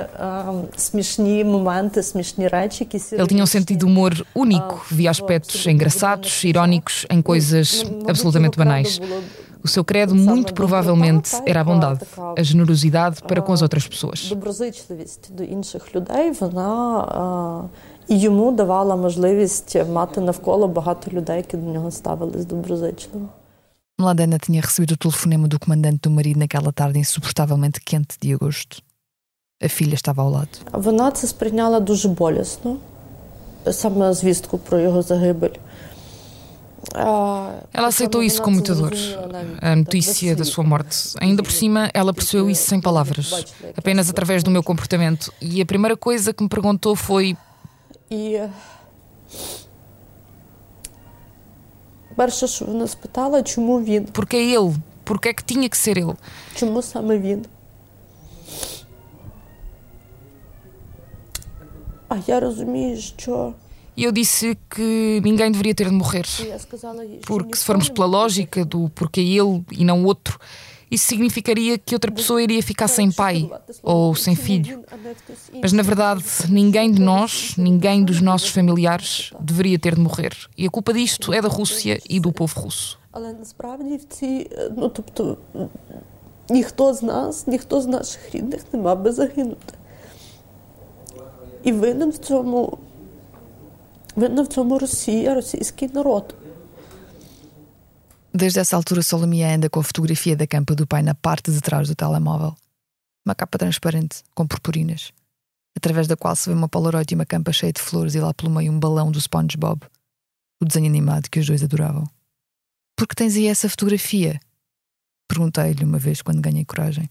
смішні 0.76 1.44
моменти, 1.44 2.04
смішні 2.04 2.48
речі. 2.48 2.88
Які 2.92 2.98
Ele 2.98 3.28
tinha 3.28 3.44
um 3.44 3.48
sentido 3.48 3.80
de 3.80 3.86
humor 3.86 4.26
único, 4.36 4.76
via 4.92 5.10
aspectos 5.10 5.66
engraçados, 5.68 6.44
irónicos 6.44 7.06
em 7.10 7.22
coisas 7.22 7.86
absolutamente 8.08 8.58
banais. 8.58 9.02
O 9.64 9.68
seu 9.68 9.84
credo, 9.84 10.16
muito 10.16 10.54
provavelmente, 10.54 11.30
era 11.46 11.62
a 11.62 11.64
bondade, 11.64 12.02
a 12.38 12.44
generosidade 12.44 13.22
para 13.24 13.42
com 13.42 13.52
as 13.52 13.62
outras 13.62 13.86
pessoas. 13.88 14.30
Доброзичливість 14.30 15.36
до 15.36 15.44
інших 15.44 15.96
людей, 15.96 16.32
вона 16.40 17.70
і 18.08 18.20
йому 18.20 18.52
давала 18.52 18.96
можливість 18.96 19.78
мати 19.94 20.22
навколо 20.22 20.68
багато 20.68 21.12
людей, 21.12 21.38
які 21.38 21.58
до 21.58 21.72
нього 21.72 21.92
ставились 21.92 22.46
доброзичливо. 22.46 23.28
Mladena 24.00 24.40
tinha 24.40 24.62
recebido 24.62 24.94
o 24.94 24.98
telefonema 24.98 25.48
do 25.48 25.60
comandante 25.60 26.00
do 26.04 26.10
marido 26.10 26.40
naquela 26.40 26.72
tarde 26.72 27.00
insuportavelmente 27.00 27.82
quente 27.82 28.16
de 28.22 28.34
agosto. 28.34 28.82
A 29.62 29.68
filha 29.68 29.96
estava 29.96 30.22
ao 30.22 30.30
lado. 30.30 30.58
Вона 30.72 31.12
це 31.12 31.28
сприйняла 31.28 31.80
дуже 31.80 32.08
болісно, 32.08 32.78
саме 33.72 34.14
звістку 34.14 34.58
про 34.58 34.80
його 34.80 35.02
загибель. 35.02 35.56
Ela 36.94 37.88
aceitou 37.88 38.24
isso 38.24 38.42
com 38.42 38.52
muita 38.52 38.74
dor, 38.74 38.94
a 39.62 39.76
notícia 39.76 40.36
da 40.36 40.46
sua 40.46 40.64
morte. 40.64 41.14
Ainda 41.20 41.44
por 41.44 41.52
cima, 41.52 41.90
ela 41.94 42.14
percebeu 42.14 42.50
isso 42.50 42.68
sem 42.68 42.80
palavras, 42.82 43.46
apenas 43.78 44.10
através 44.10 44.44
do 44.44 44.50
meu 44.50 44.64
comportamento. 44.64 45.32
E 45.42 45.62
a 45.62 45.66
primeira 45.66 45.98
coisa 45.98 46.34
que 46.34 46.42
me 46.42 46.50
perguntou 46.50 46.96
foi: 46.96 47.38
І 48.10 48.42
перше, 52.16 52.48
що 52.48 52.66
вона 52.66 52.88
спитала, 52.88 53.44
чому 53.44 53.80
він? 53.84 54.06
Por 54.06 54.26
que 54.26 54.36
ele? 54.58 54.74
Por 55.06 55.20
que 55.20 55.30
é 55.30 55.34
que 55.34 55.44
tinha 55.44 55.70
que 55.70 55.78
ser 55.78 55.98
ele? 55.98 56.16
Чому 56.56 56.82
саме 56.82 57.18
він? 57.20 57.46
А 62.08 62.16
я 62.28 62.40
розумію, 62.40 62.98
що 63.18 63.54
E 63.98 64.04
eu 64.04 64.12
disse 64.14 64.58
que 64.70 65.20
ninguém 65.26 65.52
deveria 65.52 65.76
ter 65.76 65.90
de 65.90 65.92
morrer. 66.02 66.26
я 66.48 66.60
сказала 66.60 67.04
їй, 67.04 67.20
що 67.24 67.34
Porque 67.34 67.56
se 67.56 67.66
formos 67.66 67.90
pela 67.90 68.08
lógica 68.08 68.64
do 68.66 68.90
porquê 68.90 69.20
ele 69.20 69.64
e 69.72 69.84
não 69.84 70.06
outro, 70.06 70.40
isso 70.92 71.06
significaria 71.06 71.78
que 71.78 71.94
outra 71.94 72.12
pessoa 72.12 72.42
iria 72.42 72.64
ficar 72.64 72.88
sem 72.88 73.12
pai 73.12 73.50
ou 73.84 74.16
sem 74.16 74.36
filho. 74.36 74.84
Mas 75.62 75.72
na 75.72 75.84
verdade, 75.84 76.24
ninguém 76.50 76.92
de 76.92 77.00
nós, 77.00 77.54
ninguém 77.58 78.04
dos 78.04 78.22
nossos 78.22 78.50
familiares 78.50 79.32
deveria 79.40 79.78
ter 79.78 79.94
de 79.94 80.02
morrer. 80.02 80.34
E 80.58 80.66
a 80.66 80.70
culpa 80.70 80.92
disto 80.92 81.32
é 81.32 81.42
da 81.42 81.48
Rússia 81.48 82.00
e 82.10 82.20
do 82.20 82.32
povo 82.32 82.60
russo. 82.60 82.98
Але 83.12 83.34
насправді 83.34 83.96
в 83.98 84.04
цій, 84.04 84.50
ну 84.78 84.90
тобто, 84.90 85.38
ніхто 86.50 86.94
з 86.94 87.04
нас, 87.04 87.48
ніхто 87.48 87.82
з 87.82 87.88
наших 87.88 88.36
рідних 88.36 88.62
не 88.74 88.80
мав 88.80 89.02
би 89.02 89.12
загинути. 89.12 89.74
І 91.64 91.72
винен 91.72 92.10
в 92.10 92.18
цьому, 92.18 92.78
винна 94.16 94.42
в 94.42 94.48
цьому 94.48 94.80
Росія, 94.80 95.34
російський 95.34 95.90
народ. 95.94 96.36
Desde 98.37 98.59
essa 98.59 98.75
altura, 98.75 99.01
Solomia 99.01 99.55
anda 99.55 99.71
com 99.71 99.79
a 99.79 99.85
fotografia 99.85 100.37
da 100.37 100.45
campa 100.45 100.75
do 100.75 100.89
pai 100.89 101.03
na 101.03 101.15
parte 101.15 101.53
de 101.53 101.61
trás 101.61 101.87
do 101.87 101.95
telemóvel. 101.95 102.57
Uma 103.25 103.33
capa 103.33 103.57
transparente, 103.57 104.25
com 104.35 104.45
purpurinas, 104.45 105.13
através 105.77 106.09
da 106.09 106.17
qual 106.17 106.35
se 106.35 106.49
vê 106.49 106.55
uma 106.55 106.69
polaroid 106.69 107.13
e 107.13 107.15
uma 107.15 107.25
campa 107.25 107.53
cheia 107.53 107.73
de 107.73 107.81
flores 107.81 108.17
e 108.17 108.21
lá 108.21 108.35
pelo 108.35 108.51
meio 108.51 108.73
um 108.73 108.81
balão 108.81 109.13
do 109.13 109.21
SpongeBob, 109.21 109.87
o 110.61 110.65
desenho 110.65 110.87
animado 110.87 111.31
que 111.31 111.39
os 111.39 111.47
dois 111.47 111.63
adoravam. 111.63 112.11
Por 112.97 113.07
que 113.07 113.15
tens 113.15 113.37
aí 113.37 113.47
essa 113.47 113.69
fotografia? 113.69 114.41
Perguntei-lhe 115.29 115.85
uma 115.85 115.99
vez 115.99 116.21
quando 116.21 116.43
ganhei 116.43 116.65
coragem. 116.65 117.09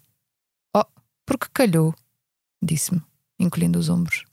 Oh, 0.75 0.85
porque 1.25 1.47
calhou, 1.53 1.95
disse-me, 2.61 3.01
encolhendo 3.39 3.79
os 3.79 3.87
ombros. 3.87 4.25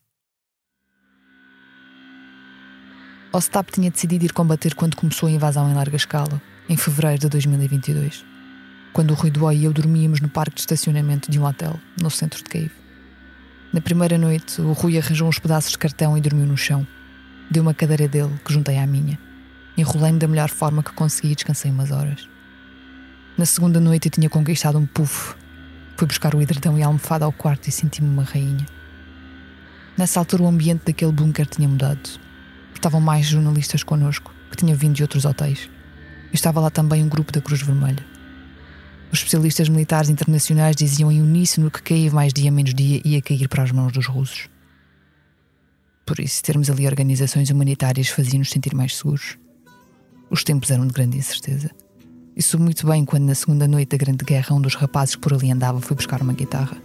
Ostap 3.32 3.70
tinha 3.70 3.92
decidido 3.92 4.24
ir 4.24 4.32
combater 4.32 4.74
quando 4.74 4.96
começou 4.96 5.28
a 5.28 5.32
invasão 5.32 5.70
em 5.70 5.74
larga 5.74 5.96
escala, 5.96 6.42
em 6.70 6.76
fevereiro 6.76 7.18
de 7.18 7.28
2022, 7.28 8.24
quando 8.92 9.10
o 9.10 9.14
Rui 9.14 9.28
Duó 9.28 9.50
e 9.50 9.64
eu 9.64 9.72
dormíamos 9.72 10.20
no 10.20 10.28
parque 10.28 10.54
de 10.54 10.60
estacionamento 10.60 11.28
de 11.28 11.36
um 11.36 11.44
hotel, 11.44 11.76
no 12.00 12.08
centro 12.08 12.38
de 12.38 12.48
Kiev. 12.48 12.70
Na 13.72 13.80
primeira 13.80 14.16
noite, 14.16 14.62
o 14.62 14.70
Rui 14.70 14.96
arranjou 14.96 15.28
uns 15.28 15.40
pedaços 15.40 15.72
de 15.72 15.78
cartão 15.78 16.16
e 16.16 16.20
dormiu 16.20 16.46
no 16.46 16.56
chão. 16.56 16.86
Deu 17.50 17.64
uma 17.64 17.74
cadeira 17.74 18.06
dele, 18.06 18.30
que 18.44 18.52
juntei 18.52 18.78
à 18.78 18.86
minha. 18.86 19.18
Enrolei-me 19.76 20.20
da 20.20 20.28
melhor 20.28 20.48
forma 20.48 20.80
que 20.80 20.92
consegui 20.92 21.32
e 21.32 21.34
descansei 21.34 21.72
umas 21.72 21.90
horas. 21.90 22.28
Na 23.36 23.46
segunda 23.46 23.80
noite, 23.80 24.06
eu 24.06 24.12
tinha 24.12 24.30
conquistado 24.30 24.78
um 24.78 24.86
puff. 24.86 25.34
Fui 25.96 26.06
buscar 26.06 26.36
o 26.36 26.40
edredão 26.40 26.78
e 26.78 26.84
a 26.84 26.86
almofada 26.86 27.24
ao 27.24 27.32
quarto 27.32 27.66
e 27.66 27.72
senti-me 27.72 28.08
uma 28.08 28.22
rainha. 28.22 28.64
Nessa 29.98 30.20
altura, 30.20 30.44
o 30.44 30.46
ambiente 30.46 30.84
daquele 30.86 31.10
bunker 31.10 31.46
tinha 31.46 31.68
mudado. 31.68 32.08
Estavam 32.72 33.00
mais 33.00 33.26
jornalistas 33.26 33.82
connosco, 33.82 34.32
que 34.52 34.56
tinham 34.56 34.76
vindo 34.76 34.94
de 34.94 35.02
outros 35.02 35.24
hotéis. 35.24 35.68
Estava 36.32 36.60
lá 36.60 36.70
também 36.70 37.02
um 37.02 37.08
grupo 37.08 37.32
da 37.32 37.40
Cruz 37.40 37.62
Vermelha. 37.62 38.04
Os 39.12 39.18
especialistas 39.18 39.68
militares 39.68 40.08
internacionais 40.08 40.76
diziam 40.76 41.10
em 41.10 41.20
uníssono 41.20 41.70
que 41.70 41.82
Kiev 41.82 42.14
mais 42.14 42.32
dia 42.32 42.50
menos 42.50 42.72
dia 42.72 43.00
ia 43.04 43.20
cair 43.20 43.48
para 43.48 43.64
as 43.64 43.72
mãos 43.72 43.92
dos 43.92 44.06
russos. 44.06 44.48
Por 46.06 46.20
isso, 46.20 46.42
termos 46.42 46.70
ali 46.70 46.86
organizações 46.86 47.50
humanitárias 47.50 48.08
fazia-nos 48.08 48.50
sentir 48.50 48.74
mais 48.74 48.96
seguros. 48.96 49.36
Os 50.30 50.44
tempos 50.44 50.70
eram 50.70 50.86
de 50.86 50.92
grande 50.92 51.18
incerteza. 51.18 51.70
E 52.36 52.42
soube 52.42 52.64
muito 52.64 52.86
bem 52.86 53.04
quando, 53.04 53.24
na 53.24 53.34
segunda 53.34 53.66
noite 53.66 53.90
da 53.90 53.96
Grande 53.96 54.24
Guerra, 54.24 54.54
um 54.54 54.60
dos 54.60 54.76
rapazes 54.76 55.16
que 55.16 55.20
por 55.20 55.34
ali 55.34 55.50
andava 55.50 55.80
foi 55.80 55.96
buscar 55.96 56.22
uma 56.22 56.32
guitarra. 56.32 56.76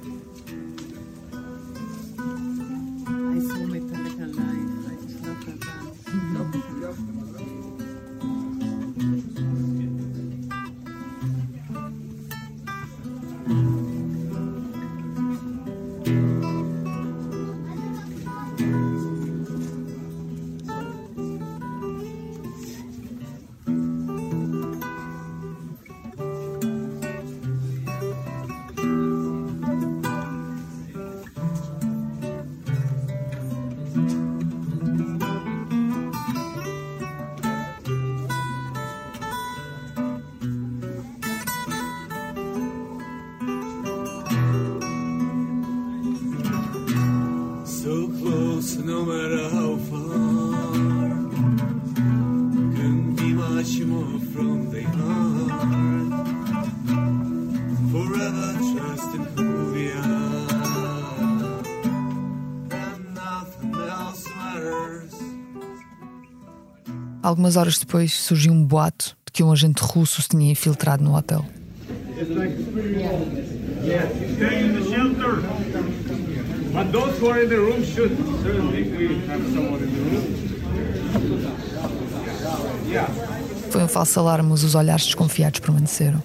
Algumas 67.22 67.56
horas 67.56 67.80
depois 67.80 68.14
surgiu 68.14 68.54
um 68.54 68.64
boato 68.64 69.18
de 69.26 69.32
que 69.32 69.44
um 69.44 69.52
agente 69.52 69.82
russo 69.82 70.22
se 70.22 70.30
tinha 70.30 70.52
infiltrado 70.52 71.04
no 71.04 71.16
hotel. 71.16 71.44
Yeah, 82.88 83.35
Foi 83.76 83.84
um 83.84 83.90
falso 83.90 84.18
alarme, 84.22 84.52
mas 84.52 84.64
os 84.64 84.74
olhares 84.74 85.04
desconfiados 85.04 85.60
permaneceram. 85.60 86.24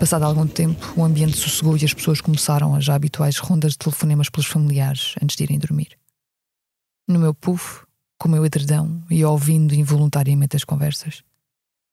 Passado 0.00 0.24
algum 0.24 0.48
tempo, 0.48 0.94
o 0.96 1.04
ambiente 1.04 1.36
sossegou 1.36 1.76
e 1.76 1.84
as 1.84 1.94
pessoas 1.94 2.20
começaram 2.20 2.74
as 2.74 2.84
já 2.84 2.96
habituais 2.96 3.38
rondas 3.38 3.74
de 3.74 3.78
telefonemas 3.78 4.28
pelos 4.28 4.48
familiares 4.48 5.14
antes 5.22 5.36
de 5.36 5.44
irem 5.44 5.60
dormir. 5.60 5.96
No 7.06 7.20
meu 7.20 7.32
puff, 7.32 7.84
com 8.18 8.26
o 8.26 8.32
meu 8.32 8.44
edredão 8.44 9.00
e 9.08 9.24
ouvindo 9.24 9.76
involuntariamente 9.76 10.56
as 10.56 10.64
conversas. 10.64 11.22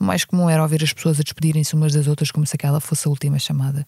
O 0.01 0.05
mais 0.05 0.25
comum 0.25 0.49
era 0.49 0.63
ouvir 0.63 0.83
as 0.83 0.91
pessoas 0.91 1.19
a 1.19 1.23
despedirem-se 1.23 1.75
umas 1.75 1.93
das 1.93 2.07
outras 2.07 2.31
como 2.31 2.47
se 2.47 2.55
aquela 2.55 2.79
fosse 2.79 3.07
a 3.07 3.11
última 3.11 3.37
chamada. 3.37 3.85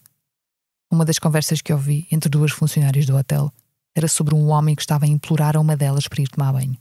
Uma 0.88 1.04
das 1.04 1.18
conversas 1.18 1.60
que 1.60 1.72
ouvi 1.72 2.06
entre 2.12 2.30
duas 2.30 2.52
funcionárias 2.52 3.06
do 3.06 3.16
hotel 3.16 3.52
era 3.92 4.06
sobre 4.06 4.36
um 4.36 4.50
homem 4.50 4.76
que 4.76 4.82
estava 4.82 5.04
a 5.04 5.08
implorar 5.08 5.56
a 5.56 5.60
uma 5.60 5.76
delas 5.76 6.06
para 6.06 6.22
ir 6.22 6.28
tomar 6.28 6.52
banho. 6.52 6.78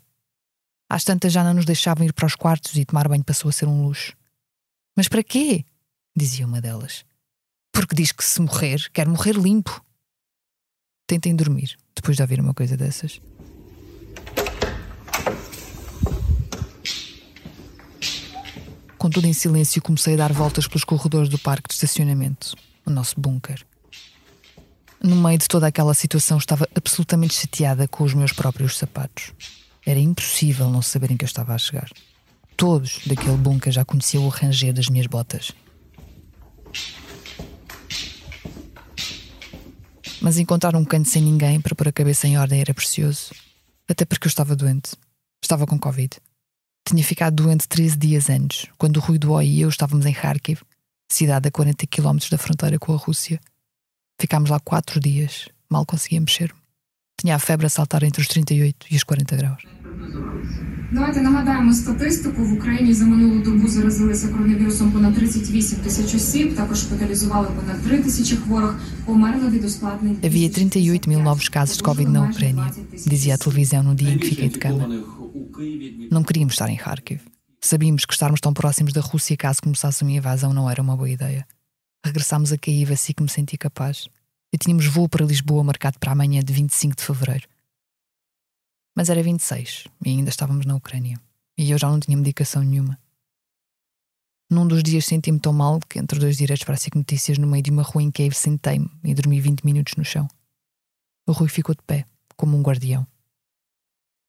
Às 0.90 1.04
tantas 1.04 1.34
já 1.34 1.44
não 1.44 1.54
nos 1.54 1.66
deixavam 1.66 2.06
ir 2.06 2.14
para 2.14 2.26
os 2.26 2.36
quartos 2.36 2.76
e 2.76 2.86
tomar 2.86 3.08
banho 3.08 3.24
passou 3.24 3.50
a 3.50 3.52
ser 3.52 3.68
um 3.68 3.86
luxo. 3.86 4.16
Mas 4.96 5.08
para 5.08 5.24
quê? 5.24 5.66
dizia 6.16 6.46
uma 6.46 6.62
delas. 6.62 7.04
Porque 7.72 7.96
diz 7.96 8.12
que 8.12 8.24
se 8.24 8.40
morrer, 8.40 8.90
quer 8.94 9.08
morrer 9.08 9.34
limpo. 9.34 9.84
Tentem 11.08 11.36
dormir 11.36 11.76
depois 11.94 12.16
de 12.16 12.24
ouvir 12.24 12.40
uma 12.40 12.54
coisa 12.54 12.78
dessas. 12.78 13.20
Com 18.98 19.10
tudo 19.10 19.28
em 19.28 19.34
silêncio, 19.34 19.82
comecei 19.82 20.16
a 20.16 20.18
dar 20.18 20.34
voltas 20.34 20.68
pelos 20.68 20.84
corredores 20.84 21.30
do 21.30 21.38
parque 21.38 21.68
de 21.68 21.76
estacionamento, 21.76 22.56
o 22.86 22.90
nosso 22.90 23.20
bunker. 23.20 23.64
No 25.04 25.16
meio 25.16 25.38
de 25.38 25.48
toda 25.48 25.68
aquela 25.68 25.94
situação, 25.94 26.38
estava 26.38 26.68
absolutamente 26.76 27.36
chateada 27.36 27.88
com 27.88 28.04
os 28.04 28.14
meus 28.14 28.34
próprios 28.34 28.78
sapatos. 28.78 29.32
Era 29.86 30.00
impossível 30.00 30.70
não 30.70 30.82
saberem 30.82 31.16
que 31.16 31.24
eu 31.24 31.28
estava 31.28 31.54
a 31.54 31.58
chegar. 31.58 31.90
Todos 32.58 33.02
daquele 33.06 33.38
bunker 33.38 33.72
já 33.72 33.86
conheciam 33.86 34.26
o 34.26 34.30
ranger 34.30 34.74
das 34.74 34.88
minhas 34.88 35.08
botas. 35.08 35.52
Mas 40.22 40.40
encontrar 40.40 40.76
um 40.76 40.84
canto 40.84 41.08
sem 41.08 41.22
ninguém 41.22 41.62
para 41.62 41.76
pôr 41.76 41.90
a 41.90 41.92
cabeça 41.92 42.28
em 42.28 42.38
ordem 42.38 42.60
era 42.60 42.74
precioso. 42.74 43.32
Até 43.88 44.06
porque 44.06 44.26
eu 44.26 44.30
estava 44.30 44.56
doente. 44.56 44.96
Estava 45.44 45.68
com 45.68 45.78
Covid. 45.78 46.18
Tinha 46.88 47.04
ficado 47.04 47.44
doente 47.44 47.68
13 47.68 47.98
dias 47.98 48.30
antes, 48.30 48.68
quando 48.78 48.98
o 48.98 49.00
Rui 49.00 49.20
do 49.20 49.40
e 49.42 49.62
eu 49.62 49.70
estávamos 49.70 50.06
em 50.06 50.14
Kharkiv, 50.14 50.62
cidade 51.12 51.48
a 51.48 51.52
40 51.52 51.86
km 51.88 52.18
da 52.32 52.38
fronteira 52.38 52.80
com 52.80 52.94
a 52.94 52.98
Rússia. 52.98 53.40
Ficámos 54.20 54.50
lá 54.50 54.60
quatro 54.60 55.00
dias, 55.00 55.48
mal 55.70 55.86
conseguia 55.86 56.22
mexer-me. 56.22 56.65
Tinha 57.21 57.35
a 57.37 57.39
febre 57.39 57.67
a 57.67 57.71
saltar 57.71 58.03
entre 58.03 58.23
os 58.23 58.29
38 58.29 58.87
e 58.91 58.97
os 58.97 59.03
40 59.03 59.37
graus. 59.37 59.63
Давайте 60.93 61.21
нагадаємо 61.21 61.73
статистику. 61.73 62.45
В 62.45 62.53
Україні 62.53 62.95
за 62.95 63.05
минулу 63.05 63.43
добу 63.43 63.69
заразилися 63.69 64.29
коронавірусом 64.29 64.93
понад 64.93 65.15
38 65.15 65.79
тисяч 65.79 66.15
осіб. 66.15 66.57
Також 66.57 66.79
шпиталізували 66.79 67.49
понад 67.49 67.83
3 67.83 67.99
тисячі 67.99 68.37
хворих. 68.37 68.75
Померли 69.05 69.49
від 69.49 69.65
ускладнень. 69.65 70.17
Havia 70.23 70.49
38 70.49 71.07
mil 71.07 71.23
novos 71.23 71.49
casos 71.49 71.77
de 71.77 71.83
Covid 71.83 72.09
na 72.09 72.21
Ucrânia, 72.31 72.71
dizia 73.07 73.35
a 73.35 73.39
televisão 73.39 73.83
no 73.83 73.95
dia 73.95 74.13
em 74.15 74.19
que 74.19 74.29
fiquei 74.29 74.49
de 74.49 74.59
cama. 74.59 74.85
Não 76.11 76.23
queríamos 76.25 76.55
estar 76.55 76.71
em 76.71 76.81
Kharkiv. 76.85 77.21
Sabíamos 77.71 78.05
que 78.07 78.15
estarmos 78.15 78.41
tão 78.41 78.53
próximos 78.53 78.93
da 78.93 79.03
Rússia 79.11 79.37
caso 79.37 79.63
começasse 79.63 80.03
uma 80.03 80.13
invasão 80.21 80.53
não 80.59 80.67
era 80.73 80.83
uma 80.83 80.97
boa 80.97 81.11
ideia. 81.19 81.43
Regressámos 82.05 82.53
a 82.53 82.59
Kiev 82.63 82.91
assim 82.93 83.13
que 83.17 83.23
me 83.23 83.29
senti 83.29 83.57
capaz. 83.67 83.97
E 84.56 84.58
tínhamos 84.58 84.86
voo 84.86 85.10
para 85.10 85.26
Lisboa 85.26 85.66
marcado 85.66 86.00
para 86.00 86.14
amanhã 86.14 86.42
de 86.42 86.54
25 86.54 86.96
de 86.96 87.04
fevereiro. 87.04 87.46
Mas 88.96 89.10
era 89.10 89.22
26 89.22 89.84
e 90.06 90.12
ainda 90.12 90.30
estávamos 90.30 90.66
na 90.66 90.78
Ucrânia. 90.78 91.20
E 91.58 91.72
eu 91.72 91.78
já 91.78 91.90
não 91.90 92.00
tinha 92.00 92.16
medicação 92.16 92.64
nenhuma. 92.64 92.98
Num 94.50 94.66
dos 94.66 94.82
dias 94.82 95.04
senti-me 95.04 95.42
tão 95.42 95.52
mal 95.52 95.82
que, 95.82 96.00
entre 96.00 96.18
dois 96.20 96.38
diretos 96.38 96.64
para 96.64 96.76
a 96.76 96.78
SIC 96.78 96.96
Notícias, 96.96 97.38
no 97.38 97.48
meio 97.48 97.64
de 97.64 97.70
uma 97.70 97.84
rua 97.84 98.02
em 98.02 98.10
Kiev, 98.10 98.34
sentei-me 98.34 98.90
e 99.04 99.14
dormi 99.14 99.42
20 99.42 99.66
minutos 99.66 99.96
no 99.98 100.06
chão. 100.06 100.26
O 101.28 101.34
Rui 101.34 101.50
ficou 101.50 101.76
de 101.76 101.82
pé, 101.82 102.06
como 102.38 102.56
um 102.58 102.62
guardião. 102.62 103.06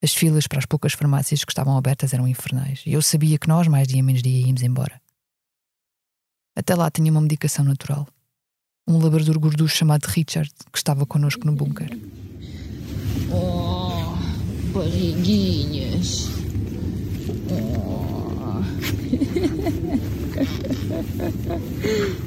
As 0.02 0.12
filas 0.12 0.48
para 0.48 0.58
as 0.58 0.66
poucas 0.66 0.92
farmácias 0.92 1.44
que 1.44 1.52
estavam 1.52 1.76
abertas 1.76 2.12
eram 2.12 2.26
infernais 2.26 2.82
e 2.84 2.94
eu 2.94 3.00
sabia 3.00 3.38
que 3.38 3.46
nós, 3.46 3.68
mais 3.68 3.86
dia 3.86 4.02
menos 4.02 4.24
dia, 4.24 4.44
íamos 4.44 4.62
embora. 4.62 5.00
Até 6.56 6.74
lá 6.74 6.90
tinha 6.90 7.12
uma 7.12 7.20
medicação 7.20 7.64
natural. 7.64 8.08
Um 8.88 8.98
labrador 8.98 9.38
gorducho 9.38 9.76
chamado 9.76 10.06
Richard, 10.06 10.50
que 10.72 10.78
estava 10.78 11.04
connosco 11.04 11.44
no 11.44 11.52
bunker. 11.52 11.98
Oh, 13.32 14.16
barriguinhas. 14.72 16.28
Oh. 17.50 18.62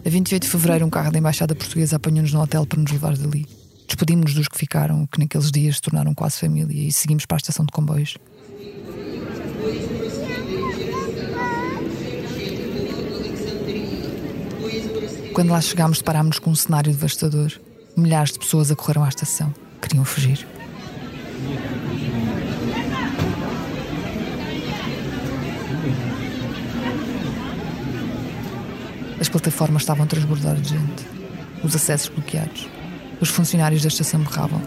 A 0.04 0.10
28 0.10 0.42
de 0.42 0.48
fevereiro, 0.48 0.86
um 0.86 0.90
carro 0.90 1.10
da 1.12 1.18
Embaixada 1.18 1.54
Portuguesa 1.54 1.96
apanhou-nos 1.96 2.32
no 2.32 2.40
hotel 2.40 2.66
para 2.66 2.80
nos 2.80 2.90
levar 2.90 3.16
dali. 3.16 3.46
Despedimos-nos 3.86 4.34
dos 4.34 4.48
que 4.48 4.58
ficaram, 4.58 5.06
que 5.06 5.18
naqueles 5.18 5.50
dias 5.50 5.76
se 5.76 5.82
tornaram 5.82 6.14
quase 6.14 6.38
família, 6.38 6.88
e 6.88 6.92
seguimos 6.92 7.26
para 7.26 7.36
a 7.36 7.40
estação 7.40 7.64
de 7.64 7.72
comboios. 7.72 8.16
Quando 15.38 15.52
lá 15.52 15.60
chegámos, 15.60 15.98
deparámos-nos 15.98 16.40
com 16.40 16.50
um 16.50 16.54
cenário 16.56 16.90
devastador. 16.90 17.52
Milhares 17.96 18.32
de 18.32 18.40
pessoas 18.40 18.72
acorreram 18.72 19.04
à 19.04 19.08
estação. 19.08 19.54
Queriam 19.80 20.04
fugir. 20.04 20.44
As 29.20 29.28
plataformas 29.28 29.82
estavam 29.82 30.02
a 30.02 30.06
transbordar 30.08 30.56
de 30.56 30.70
gente. 30.70 31.06
Os 31.62 31.76
acessos 31.76 32.08
bloqueados. 32.08 32.66
Os 33.20 33.28
funcionários 33.28 33.82
da 33.82 33.86
estação 33.86 34.18
berravam. 34.18 34.60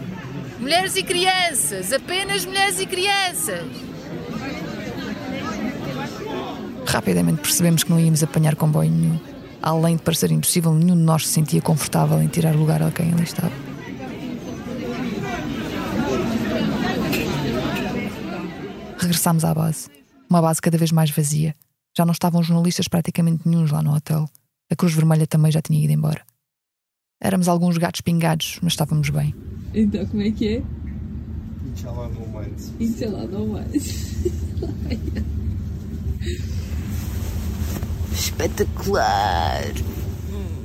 Mulheres 0.58 0.96
e 0.96 1.02
crianças! 1.02 1.92
Apenas 1.92 2.46
mulheres 2.46 2.80
e 2.80 2.86
crianças! 2.86 3.66
Rapidamente 6.86 7.42
percebemos 7.42 7.84
que 7.84 7.90
não 7.90 8.00
íamos 8.00 8.22
apanhar 8.22 8.56
comboio 8.56 8.90
nenhum. 8.90 9.31
Além 9.62 9.94
de 9.96 10.02
parecer 10.02 10.32
impossível, 10.32 10.74
nenhum 10.74 10.96
de 10.96 11.02
nós 11.02 11.26
se 11.26 11.34
sentia 11.34 11.62
confortável 11.62 12.20
em 12.20 12.26
tirar 12.26 12.56
lugar 12.56 12.82
a 12.82 12.90
quem 12.90 13.12
ali 13.12 13.22
estava. 13.22 13.52
Regressámos 18.98 19.44
à 19.44 19.54
base. 19.54 19.88
Uma 20.28 20.42
base 20.42 20.60
cada 20.60 20.76
vez 20.76 20.90
mais 20.90 21.10
vazia. 21.10 21.54
Já 21.96 22.04
não 22.04 22.12
estavam 22.12 22.42
jornalistas 22.42 22.88
praticamente 22.88 23.48
nenhums 23.48 23.70
lá 23.70 23.82
no 23.82 23.94
hotel. 23.94 24.28
A 24.68 24.74
Cruz 24.74 24.94
Vermelha 24.94 25.26
também 25.26 25.52
já 25.52 25.62
tinha 25.62 25.82
ido 25.82 25.92
embora. 25.92 26.22
Éramos 27.20 27.46
alguns 27.46 27.78
gatos 27.78 28.00
pingados, 28.00 28.58
mas 28.62 28.72
estávamos 28.72 29.10
bem. 29.10 29.32
Então, 29.72 30.04
como 30.06 30.22
é 30.22 30.30
que 30.32 30.56
é? 30.56 30.62
Inshallah 31.72 32.08
não 32.08 32.26
mais. 32.28 32.72
Inshallah 32.80 33.26
não 33.26 33.46
mais. 33.46 33.82
Espetacular! 38.14 39.64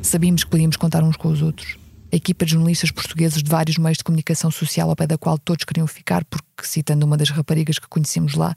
Sabíamos 0.01 0.43
que 0.43 0.49
podíamos 0.49 0.75
contar 0.77 1.03
uns 1.03 1.17
com 1.17 1.29
os 1.29 1.41
outros. 1.41 1.77
A 2.11 2.15
equipa 2.15 2.45
de 2.45 2.51
jornalistas 2.51 2.91
portugueses 2.91 3.43
de 3.43 3.49
vários 3.49 3.77
meios 3.77 3.97
de 3.97 4.03
comunicação 4.03 4.49
social 4.49 4.89
ao 4.89 4.95
pé 4.95 5.07
da 5.07 5.17
qual 5.17 5.37
todos 5.37 5.65
queriam 5.65 5.87
ficar, 5.87 6.23
porque, 6.25 6.45
citando 6.63 7.05
uma 7.05 7.17
das 7.17 7.29
raparigas 7.29 7.79
que 7.79 7.87
conhecemos 7.87 8.35
lá, 8.35 8.55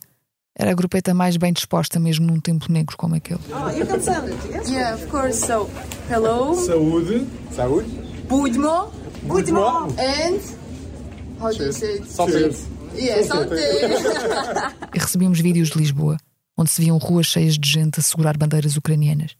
era 0.56 0.70
a 0.70 0.74
grupeta 0.74 1.14
mais 1.14 1.36
bem 1.36 1.52
disposta 1.52 1.98
mesmo 1.98 2.26
num 2.26 2.40
tempo 2.40 2.70
negro 2.70 2.96
como 2.96 3.14
aquele. 3.14 3.40
Oh, 3.50 3.70
you 3.70 3.86
can 3.86 4.00
send 4.00 4.28
it, 4.28 4.48
yes? 4.48 4.68
Yeah, 4.68 4.94
of 4.94 5.06
course. 5.06 5.44
So, 5.46 5.68
hello. 6.10 6.54
Saúde. 6.54 7.26
Saúde. 7.50 7.88
Budmo. 8.28 8.92
Budmo. 9.22 9.88
And 9.98 10.40
how 11.40 11.50
do 11.50 11.64
you 11.64 11.72
say 11.72 11.98
it? 11.98 12.06
Santé. 12.08 12.52
Yeah. 12.94 14.74
E 14.94 14.98
recebíamos 14.98 15.40
vídeos 15.40 15.70
de 15.70 15.78
Lisboa, 15.78 16.16
onde 16.60 16.70
se 16.70 16.82
viam 16.82 16.98
ruas 16.98 17.26
cheias 17.26 17.58
de 17.58 17.66
gente 17.66 17.98
a 17.98 18.02
segurar 18.02 18.36
bandeiras 18.36 18.76
ucranianas. 18.76 19.34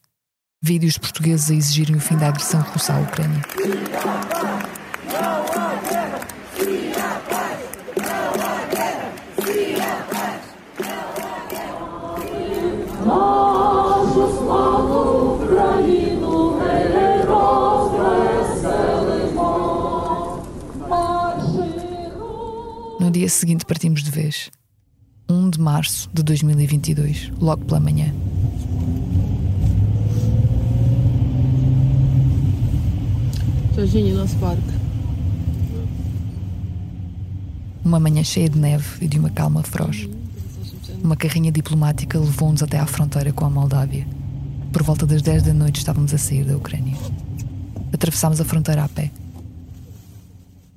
Vídeos 0.63 0.95
de 0.95 1.01
portugueses 1.01 1.51
a 1.51 1.55
exigirem 1.55 1.97
o 1.97 2.01
fim 2.01 2.17
da 2.17 2.29
agressão 2.29 2.63
russa 2.63 2.95
à 2.95 3.01
Ucrânia. 3.01 3.43
No 22.99 23.11
dia 23.11 23.29
seguinte 23.29 23.67
partimos 23.67 24.03
de 24.03 24.11
vez. 24.11 24.51
1 25.51 25.53
de 25.53 25.61
março 25.61 26.09
de 26.15 26.23
2022, 26.23 27.33
logo 27.41 27.65
pela 27.65 27.81
manhã. 27.81 28.15
Jorginho, 33.75 34.17
nosso 34.17 34.37
parque. 34.37 34.63
Uma 37.85 37.99
manhã 37.99 38.23
cheia 38.23 38.49
de 38.49 38.59
neve 38.59 39.05
e 39.05 39.09
de 39.09 39.19
uma 39.19 39.31
calma 39.31 39.63
feroz. 39.65 40.09
Uma 41.03 41.17
carrinha 41.17 41.51
diplomática 41.51 42.19
levou-nos 42.19 42.63
até 42.63 42.79
à 42.79 42.87
fronteira 42.87 43.33
com 43.33 43.45
a 43.45 43.51
Moldávia. 43.51 44.07
Por 44.73 44.83
volta 44.85 45.05
das 45.05 45.23
10 45.23 45.43
da 45.43 45.53
noite 45.53 45.79
estávamos 45.79 46.15
a 46.15 46.19
sair 46.19 46.45
da 46.45 46.57
Ucrânia. 46.57 46.97
Atravessámos 47.93 48.41
a 48.41 48.45
fronteira 48.45 48.85
a 48.85 48.89
pé. 48.89 49.11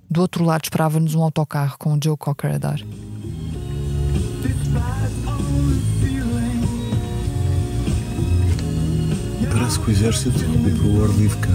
Do 0.09 0.21
outro 0.21 0.43
lado 0.43 0.63
esperava-nos 0.63 1.13
um 1.13 1.21
autocarro 1.21 1.77
com 1.77 1.93
o 1.93 1.99
Joe 2.01 2.17
Cocker 2.17 2.55
a 2.55 2.57
dar. 2.57 2.79
Parece 9.51 9.79
que 9.79 9.89
o 9.89 9.91
exército 9.91 10.39
comprou 10.45 11.01
Orlivka. 11.01 11.49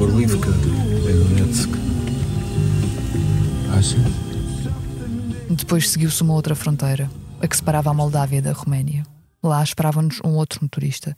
Orlivka 0.00 0.48
é 0.48 1.12
Donetsk. 1.12 1.70
Ah, 3.72 3.82
sim? 3.82 4.04
Depois 5.50 5.88
seguiu-se 5.88 6.22
uma 6.22 6.34
outra 6.34 6.54
fronteira, 6.54 7.10
a 7.40 7.46
que 7.46 7.56
separava 7.56 7.90
a 7.90 7.94
Moldávia 7.94 8.42
da 8.42 8.52
Roménia. 8.52 9.04
Lá 9.42 9.62
esperava-nos 9.62 10.20
um 10.24 10.30
outro 10.30 10.60
motorista. 10.62 11.16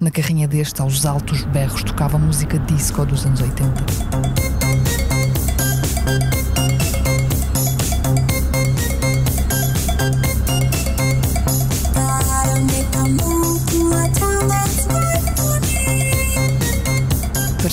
Na 0.00 0.10
carrinha 0.10 0.48
deste, 0.48 0.80
aos 0.80 1.06
altos 1.06 1.44
berros, 1.44 1.82
tocava 1.82 2.18
música 2.18 2.58
disco 2.58 3.04
dos 3.06 3.24
anos 3.24 3.40
80. 3.40 3.84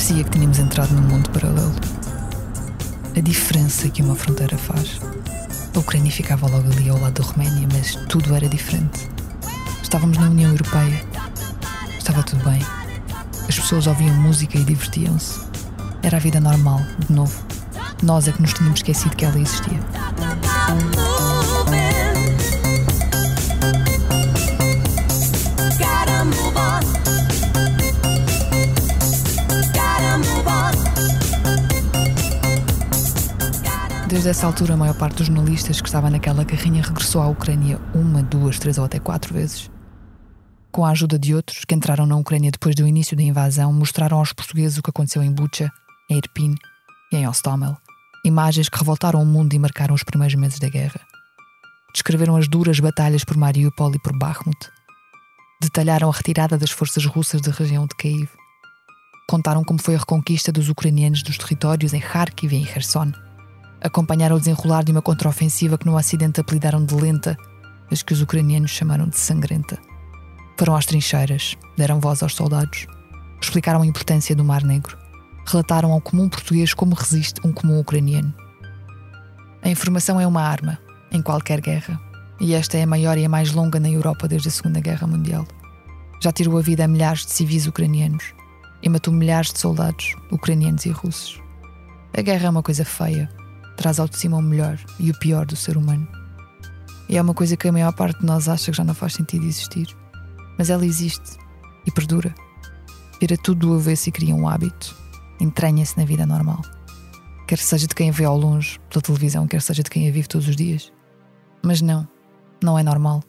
Parecia 0.01 0.23
que 0.23 0.31
tínhamos 0.31 0.57
entrado 0.57 0.95
num 0.95 1.03
mundo 1.03 1.29
paralelo. 1.29 1.75
A 3.15 3.19
diferença 3.19 3.87
que 3.87 4.01
uma 4.01 4.15
fronteira 4.15 4.57
faz. 4.57 4.99
A 5.75 5.77
Ucrânia 5.77 6.11
ficava 6.11 6.47
logo 6.47 6.71
ali 6.71 6.89
ao 6.89 6.99
lado 6.99 7.21
da 7.21 7.29
Roménia, 7.29 7.67
mas 7.71 7.93
tudo 8.09 8.33
era 8.33 8.49
diferente. 8.49 9.07
Estávamos 9.83 10.17
na 10.17 10.27
União 10.27 10.49
Europeia. 10.49 11.05
Estava 11.99 12.23
tudo 12.23 12.43
bem. 12.43 12.59
As 13.47 13.59
pessoas 13.59 13.85
ouviam 13.85 14.15
música 14.15 14.57
e 14.57 14.63
divertiam-se. 14.63 15.39
Era 16.01 16.17
a 16.17 16.19
vida 16.19 16.39
normal, 16.39 16.81
de 16.97 17.13
novo. 17.13 17.39
Nós 18.01 18.27
é 18.27 18.31
que 18.31 18.41
nos 18.41 18.53
tínhamos 18.53 18.79
esquecido 18.79 19.15
que 19.15 19.23
ela 19.23 19.39
existia. 19.39 19.79
Desde 34.21 34.37
essa 34.37 34.45
altura, 34.45 34.75
a 34.75 34.77
maior 34.77 34.93
parte 34.93 35.15
dos 35.15 35.25
jornalistas 35.25 35.81
que 35.81 35.87
estava 35.87 36.07
naquela 36.07 36.45
carrinha 36.45 36.83
regressou 36.83 37.23
à 37.23 37.27
Ucrânia 37.27 37.81
uma, 37.91 38.21
duas, 38.21 38.59
três 38.59 38.77
ou 38.77 38.85
até 38.85 38.99
quatro 38.99 39.33
vezes. 39.33 39.67
Com 40.71 40.85
a 40.85 40.91
ajuda 40.91 41.17
de 41.17 41.33
outros 41.33 41.65
que 41.65 41.73
entraram 41.73 42.05
na 42.05 42.15
Ucrânia 42.15 42.51
depois 42.51 42.75
do 42.75 42.87
início 42.87 43.17
da 43.17 43.23
invasão, 43.23 43.73
mostraram 43.73 44.19
aos 44.19 44.31
portugueses 44.31 44.77
o 44.77 44.83
que 44.83 44.91
aconteceu 44.91 45.23
em 45.23 45.31
Bucha, 45.31 45.71
em 46.07 46.17
Irpin 46.17 46.53
e 47.11 47.15
em 47.15 47.27
Ostomel. 47.27 47.75
Imagens 48.23 48.69
que 48.69 48.77
revoltaram 48.77 49.19
o 49.19 49.25
mundo 49.25 49.55
e 49.55 49.59
marcaram 49.59 49.95
os 49.95 50.03
primeiros 50.03 50.35
meses 50.35 50.59
da 50.59 50.69
guerra. 50.69 51.01
Descreveram 51.91 52.35
as 52.35 52.47
duras 52.47 52.79
batalhas 52.79 53.23
por 53.23 53.35
Mariupol 53.35 53.91
e 53.95 53.99
por 54.03 54.15
Bakhmut. 54.15 54.69
Detalharam 55.63 56.09
a 56.09 56.13
retirada 56.13 56.59
das 56.59 56.69
forças 56.69 57.07
russas 57.07 57.41
da 57.41 57.51
região 57.51 57.87
de 57.87 57.95
Kiev. 57.95 58.29
Contaram 59.27 59.63
como 59.63 59.81
foi 59.81 59.95
a 59.95 59.97
reconquista 59.97 60.51
dos 60.51 60.69
ucranianos 60.69 61.23
dos 61.23 61.39
territórios 61.39 61.91
em 61.91 61.99
Kharkiv 61.99 62.53
e 62.53 62.59
em 62.59 62.65
Kherson 62.65 63.11
acompanharam 63.81 64.35
o 64.35 64.39
desenrolar 64.39 64.83
de 64.83 64.91
uma 64.91 65.01
contraofensiva 65.01 65.77
que 65.77 65.85
no 65.85 65.97
Ocidente 65.97 66.39
apelidaram 66.39 66.85
de 66.85 66.93
lenta, 66.95 67.35
mas 67.89 68.03
que 68.03 68.13
os 68.13 68.21
ucranianos 68.21 68.71
chamaram 68.71 69.07
de 69.07 69.17
sangrenta. 69.17 69.77
Foram 70.57 70.75
às 70.75 70.85
trincheiras, 70.85 71.57
deram 71.75 71.99
voz 71.99 72.21
aos 72.21 72.35
soldados, 72.35 72.85
explicaram 73.41 73.81
a 73.81 73.85
importância 73.85 74.35
do 74.35 74.43
Mar 74.43 74.63
Negro, 74.63 74.97
relataram 75.45 75.91
ao 75.91 75.99
comum 75.99 76.29
português 76.29 76.73
como 76.73 76.93
resiste 76.93 77.41
um 77.43 77.51
comum 77.51 77.79
ucraniano. 77.79 78.33
A 79.63 79.69
informação 79.69 80.21
é 80.21 80.27
uma 80.27 80.43
arma, 80.43 80.77
em 81.11 81.21
qualquer 81.21 81.59
guerra, 81.59 81.99
e 82.39 82.53
esta 82.53 82.77
é 82.77 82.83
a 82.83 82.87
maior 82.87 83.17
e 83.17 83.25
a 83.25 83.29
mais 83.29 83.51
longa 83.51 83.79
na 83.79 83.89
Europa 83.89 84.27
desde 84.27 84.49
a 84.49 84.51
Segunda 84.51 84.79
Guerra 84.79 85.07
Mundial. 85.07 85.45
Já 86.21 86.31
tirou 86.31 86.57
a 86.57 86.61
vida 86.61 86.85
a 86.85 86.87
milhares 86.87 87.25
de 87.25 87.31
civis 87.31 87.65
ucranianos 87.65 88.23
e 88.83 88.89
matou 88.89 89.13
milhares 89.13 89.51
de 89.51 89.59
soldados, 89.59 90.15
ucranianos 90.31 90.85
e 90.85 90.89
russos. 90.89 91.41
A 92.15 92.21
guerra 92.21 92.47
é 92.47 92.49
uma 92.49 92.63
coisa 92.63 92.85
feia, 92.85 93.29
traz 93.81 93.99
ao 93.99 94.07
de 94.07 94.15
cima 94.15 94.37
o 94.37 94.41
melhor 94.43 94.79
e 94.99 95.09
o 95.09 95.17
pior 95.17 95.43
do 95.43 95.55
ser 95.55 95.75
humano. 95.75 96.07
E 97.09 97.17
é 97.17 97.21
uma 97.21 97.33
coisa 97.33 97.57
que 97.57 97.67
a 97.67 97.71
maior 97.71 97.91
parte 97.91 98.19
de 98.19 98.25
nós 98.27 98.47
acha 98.47 98.69
que 98.69 98.77
já 98.77 98.83
não 98.83 98.93
faz 98.93 99.15
sentido 99.15 99.43
existir. 99.43 99.87
Mas 100.55 100.69
ela 100.69 100.85
existe 100.85 101.39
e 101.87 101.89
perdura. 101.89 102.33
Vira 103.19 103.35
tudo 103.37 103.67
do 103.67 103.73
avesso 103.73 104.09
e 104.09 104.11
cria 104.11 104.35
um 104.35 104.47
hábito. 104.47 104.95
Entranha-se 105.39 105.97
na 105.97 106.05
vida 106.05 106.27
normal. 106.27 106.61
Quer 107.47 107.57
seja 107.57 107.87
de 107.87 107.95
quem 107.95 108.09
a 108.09 108.13
vê 108.13 108.23
ao 108.23 108.37
longe, 108.37 108.79
pela 108.87 109.01
televisão, 109.01 109.47
quer 109.47 109.63
seja 109.63 109.81
de 109.81 109.89
quem 109.89 110.07
a 110.07 110.11
vive 110.11 110.27
todos 110.27 110.47
os 110.47 110.55
dias. 110.55 110.93
Mas 111.63 111.81
não, 111.81 112.07
não 112.63 112.77
é 112.77 112.83
normal. 112.83 113.23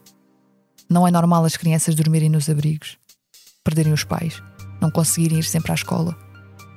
Não 0.89 1.09
é 1.09 1.11
normal 1.11 1.47
as 1.47 1.57
crianças 1.57 1.95
dormirem 1.95 2.29
nos 2.29 2.51
abrigos, 2.51 2.99
perderem 3.65 3.95
os 3.95 4.05
pais, 4.05 4.43
não 4.83 4.91
conseguirem 4.91 5.39
ir 5.39 5.45
sempre 5.45 5.73
à 5.73 5.75
escola, 5.75 6.15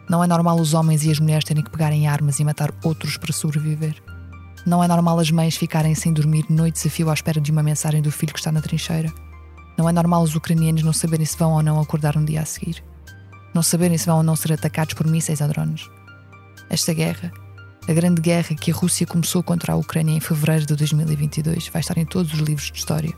não 0.09 0.23
é 0.23 0.27
normal 0.27 0.59
os 0.59 0.73
homens 0.73 1.03
e 1.03 1.11
as 1.11 1.19
mulheres 1.19 1.43
terem 1.43 1.63
que 1.63 1.71
pegarem 1.71 2.07
armas 2.07 2.39
e 2.39 2.45
matar 2.45 2.71
outros 2.83 3.17
para 3.17 3.33
sobreviver. 3.33 3.95
Não 4.65 4.83
é 4.83 4.87
normal 4.87 5.19
as 5.19 5.31
mães 5.31 5.57
ficarem 5.57 5.95
sem 5.95 6.13
dormir 6.13 6.45
noites 6.49 6.85
a 6.85 6.89
fio 6.89 7.09
à 7.09 7.13
espera 7.13 7.41
de 7.41 7.51
uma 7.51 7.63
mensagem 7.63 8.01
do 8.01 8.11
filho 8.11 8.33
que 8.33 8.39
está 8.39 8.51
na 8.51 8.61
trincheira. 8.61 9.11
Não 9.77 9.89
é 9.89 9.91
normal 9.91 10.23
os 10.23 10.35
ucranianos 10.35 10.83
não 10.83 10.93
saberem 10.93 11.25
se 11.25 11.37
vão 11.37 11.53
ou 11.53 11.61
não 11.61 11.79
acordar 11.79 12.17
um 12.17 12.23
dia 12.23 12.41
a 12.41 12.45
seguir. 12.45 12.83
Não 13.53 13.61
saberem 13.61 13.97
se 13.97 14.05
vão 14.05 14.17
ou 14.17 14.23
não 14.23 14.35
ser 14.35 14.53
atacados 14.53 14.93
por 14.93 15.07
mísseis 15.07 15.41
ou 15.41 15.47
drones. 15.47 15.89
Esta 16.69 16.93
guerra, 16.93 17.31
a 17.87 17.93
grande 17.93 18.21
guerra 18.21 18.55
que 18.55 18.71
a 18.71 18.73
Rússia 18.73 19.05
começou 19.05 19.43
contra 19.43 19.73
a 19.73 19.75
Ucrânia 19.75 20.15
em 20.15 20.19
fevereiro 20.19 20.65
de 20.65 20.75
2022, 20.75 21.67
vai 21.69 21.79
estar 21.81 21.97
em 21.97 22.05
todos 22.05 22.33
os 22.33 22.39
livros 22.39 22.71
de 22.71 22.77
história. 22.77 23.13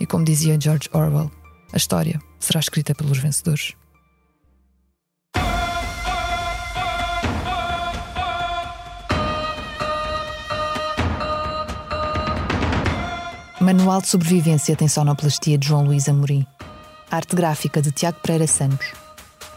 E 0.00 0.06
como 0.06 0.24
dizia 0.24 0.60
George 0.60 0.88
Orwell, 0.92 1.30
a 1.72 1.76
história 1.76 2.20
será 2.38 2.60
escrita 2.60 2.94
pelos 2.94 3.18
vencedores. 3.18 3.74
Manual 13.62 14.00
de 14.00 14.08
Sobrevivência 14.08 14.74
tem 14.74 14.88
sonoplastia 14.88 15.56
de 15.56 15.68
João 15.68 15.84
Luís 15.84 16.08
Amorim. 16.08 16.44
Arte 17.08 17.36
gráfica 17.36 17.80
de 17.80 17.92
Tiago 17.92 18.18
Pereira 18.20 18.48
Santos. 18.48 18.92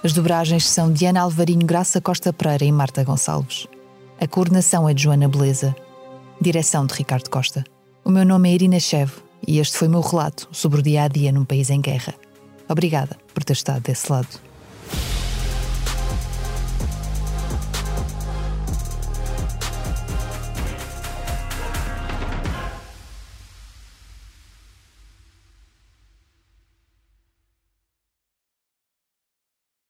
As 0.03 0.13
dobragens 0.13 0.69
são 0.69 0.93
de 0.93 1.07
Ana 1.07 1.21
Alvarinho 1.21 1.65
Graça 1.65 1.99
Costa 1.99 2.31
Pereira 2.31 2.65
e 2.65 2.71
Marta 2.71 3.03
Gonçalves. 3.03 3.65
A 4.21 4.27
coordenação 4.27 4.87
é 4.87 4.93
de 4.93 5.01
Joana 5.01 5.27
Beleza. 5.27 5.75
Direção 6.39 6.85
de 6.85 6.93
Ricardo 6.93 7.31
Costa. 7.31 7.63
O 8.03 8.11
meu 8.11 8.23
nome 8.23 8.51
é 8.51 8.53
Irina 8.53 8.79
Chev 8.79 9.11
e 9.47 9.57
este 9.57 9.75
foi 9.75 9.87
o 9.87 9.91
meu 9.91 10.01
relato 10.01 10.47
sobre 10.51 10.81
o 10.81 10.83
dia 10.83 11.01
a 11.01 11.07
dia 11.07 11.31
num 11.31 11.43
país 11.43 11.71
em 11.71 11.81
guerra. 11.81 12.13
Obrigada 12.69 13.17
por 13.33 13.43
ter 13.43 13.53
estado 13.53 13.81
desse 13.81 14.11
lado. 14.11 14.39